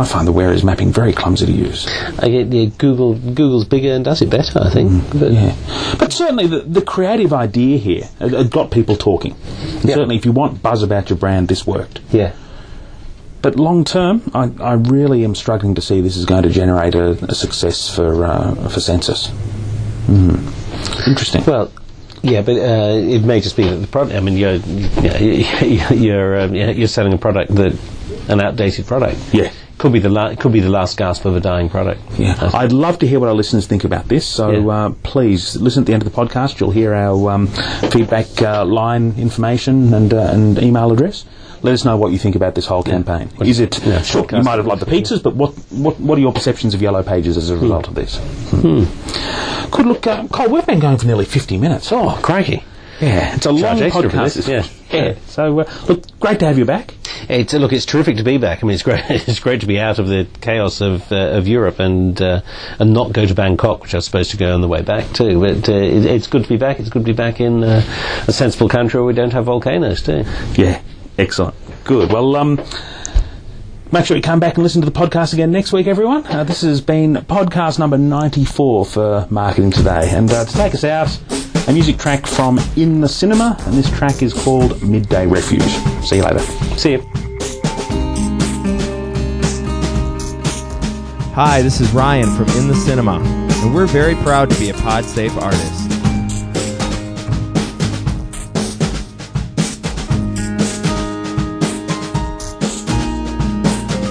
[0.00, 1.86] I find the Whereis mapping very clumsy to use.
[2.18, 5.02] I get, yeah, Google Google's bigger and does it better, I think.
[5.12, 5.54] But Yeah,
[5.98, 9.36] but certainly the, the creative idea here it, got people talking.
[9.82, 9.96] Yeah.
[9.96, 12.00] Certainly, if you want buzz about your brand, this worked.
[12.10, 12.32] yeah.
[13.42, 16.94] But long term, I, I really am struggling to see this is going to generate
[16.94, 19.28] a, a success for uh, for Sensis.
[20.06, 21.08] Mm.
[21.08, 21.44] Interesting.
[21.44, 21.72] Well,
[22.22, 24.14] yeah, but uh, it may just be that the product.
[24.14, 24.54] I mean, you're
[25.20, 27.78] you're you're, um, you're selling a product that
[28.28, 29.18] an outdated product.
[29.32, 29.50] Yeah.
[29.80, 32.02] Could be the la- could be the last gasp of a dying product.
[32.18, 34.26] Yeah, I'd love to hear what our listeners think about this.
[34.26, 34.68] So Yeah.
[34.68, 36.60] uh, please listen at the end of the podcast.
[36.60, 37.46] You'll hear our um,
[37.90, 41.24] feedback uh, line information and uh, and email address.
[41.62, 43.30] Let us know what you think about this whole campaign.
[43.42, 46.20] Is it Yeah, sure, you might have loved the pizzas, but what, what what are
[46.20, 48.16] your perceptions of Yellow Pages as a result of this?
[48.50, 48.84] Hmm.
[49.70, 50.48] Good look, uh, Cole.
[50.50, 51.90] We've been going for nearly fifty minutes.
[51.90, 52.64] Oh, crikey!
[53.00, 54.46] Yeah, it's a long Charge for podcast.
[54.46, 54.66] yeah.
[54.92, 55.14] yeah.
[55.26, 56.94] So uh, look, great to have you back.
[57.30, 58.62] It's look, it's terrific to be back.
[58.62, 59.04] I mean, it's great.
[59.10, 62.40] It's great to be out of the chaos of uh, of Europe and uh,
[62.78, 65.12] and not go to Bangkok, which I was supposed to go on the way back
[65.12, 65.38] too.
[65.40, 66.80] But uh, it, it's good to be back.
[66.80, 67.82] It's good to be back in uh,
[68.26, 70.24] a sensible country where we don't have volcanoes too.
[70.54, 70.82] Yeah,
[71.18, 71.54] excellent.
[71.84, 72.12] Good.
[72.12, 72.60] Well, um,
[73.92, 76.26] make sure you come back and listen to the podcast again next week, everyone.
[76.26, 80.10] Uh, this has been podcast number 94 for Marketing Today.
[80.10, 81.08] And uh, to take us out,
[81.68, 85.62] a music track from In the Cinema, and this track is called Midday Refuge.
[86.04, 86.40] See you later.
[86.76, 87.06] See you.
[91.34, 94.74] Hi, this is Ryan from In the Cinema, and we're very proud to be a
[94.74, 95.88] PodSafe artist.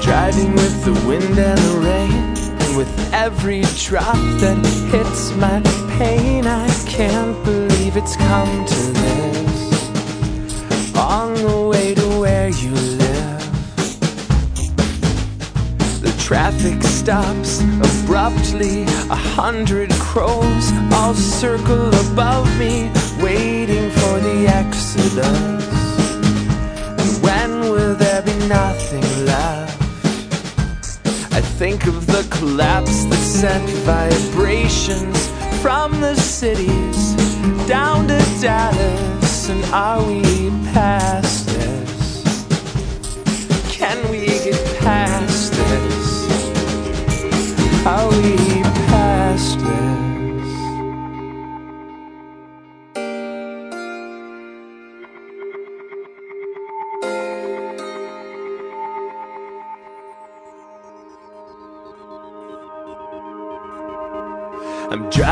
[0.03, 1.78] Driving with the wind and the
[2.80, 4.57] with every drop that
[4.89, 5.59] hits my
[5.97, 10.95] pain, I can't believe it's come to this.
[10.95, 12.71] On the way to where you
[13.03, 13.43] live,
[16.01, 17.59] the traffic stops
[17.89, 18.84] abruptly.
[19.09, 22.89] A hundred crows all circle above me,
[23.21, 25.65] waiting for the exodus.
[27.01, 29.78] And when will there be nothing left?
[31.60, 35.28] Think of the collapse that sent vibrations
[35.62, 37.16] from the cities
[37.68, 39.49] down to Dallas.
[39.49, 42.45] And are we past this?
[43.76, 46.26] Can we get past this?
[47.86, 48.48] Are we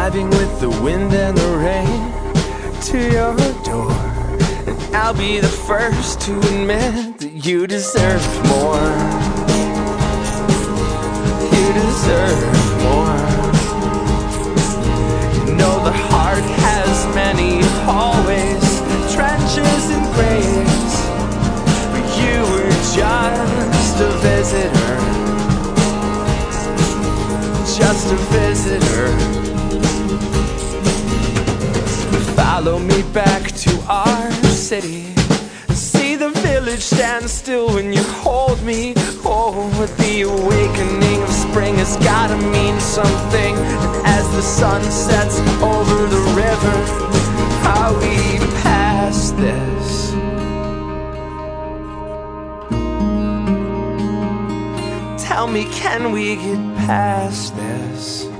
[0.09, 3.91] driving with the wind and the rain to your door.
[4.65, 8.87] And I'll be the first to admit that you deserve more.
[11.55, 12.39] You deserve
[12.87, 13.19] more.
[15.45, 18.67] You know the heart has many hallways,
[19.13, 20.95] trenches, and graves.
[21.91, 24.99] But you were just a visitor.
[27.77, 29.56] Just a visitor.
[32.57, 35.13] Follow me back to our city.
[35.75, 38.95] See the village stand still when you hold me.
[39.23, 43.55] Oh, but the awakening of spring has gotta mean something.
[43.55, 46.77] And as the sun sets over the river,
[47.77, 50.11] are we past this?
[55.27, 58.36] Tell me, can we get past this?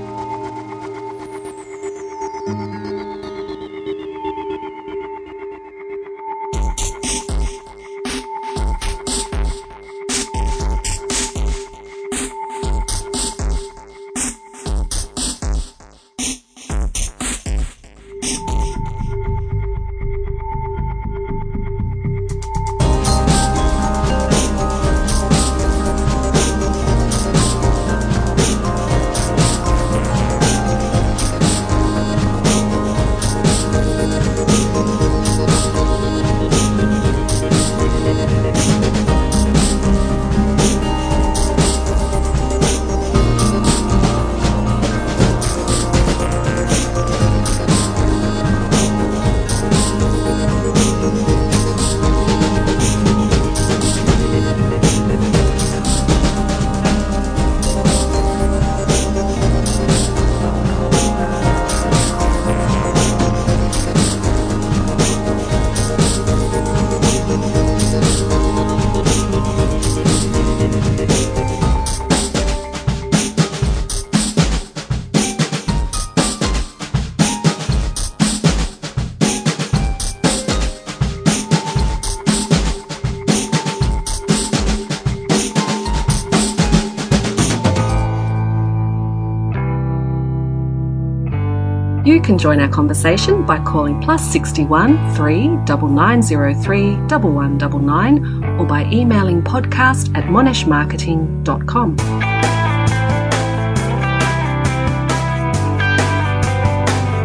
[92.28, 100.14] Can join our conversation by calling plus 61 3 9903 1199 or by emailing podcast
[100.14, 101.96] at monashmarketing.com.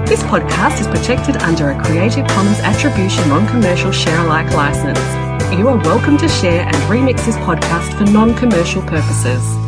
[0.05, 4.99] This podcast is protected under a Creative Commons Attribution Non Commercial Share Alike license.
[5.59, 9.62] You are welcome to share and remix this podcast for non commercial purposes.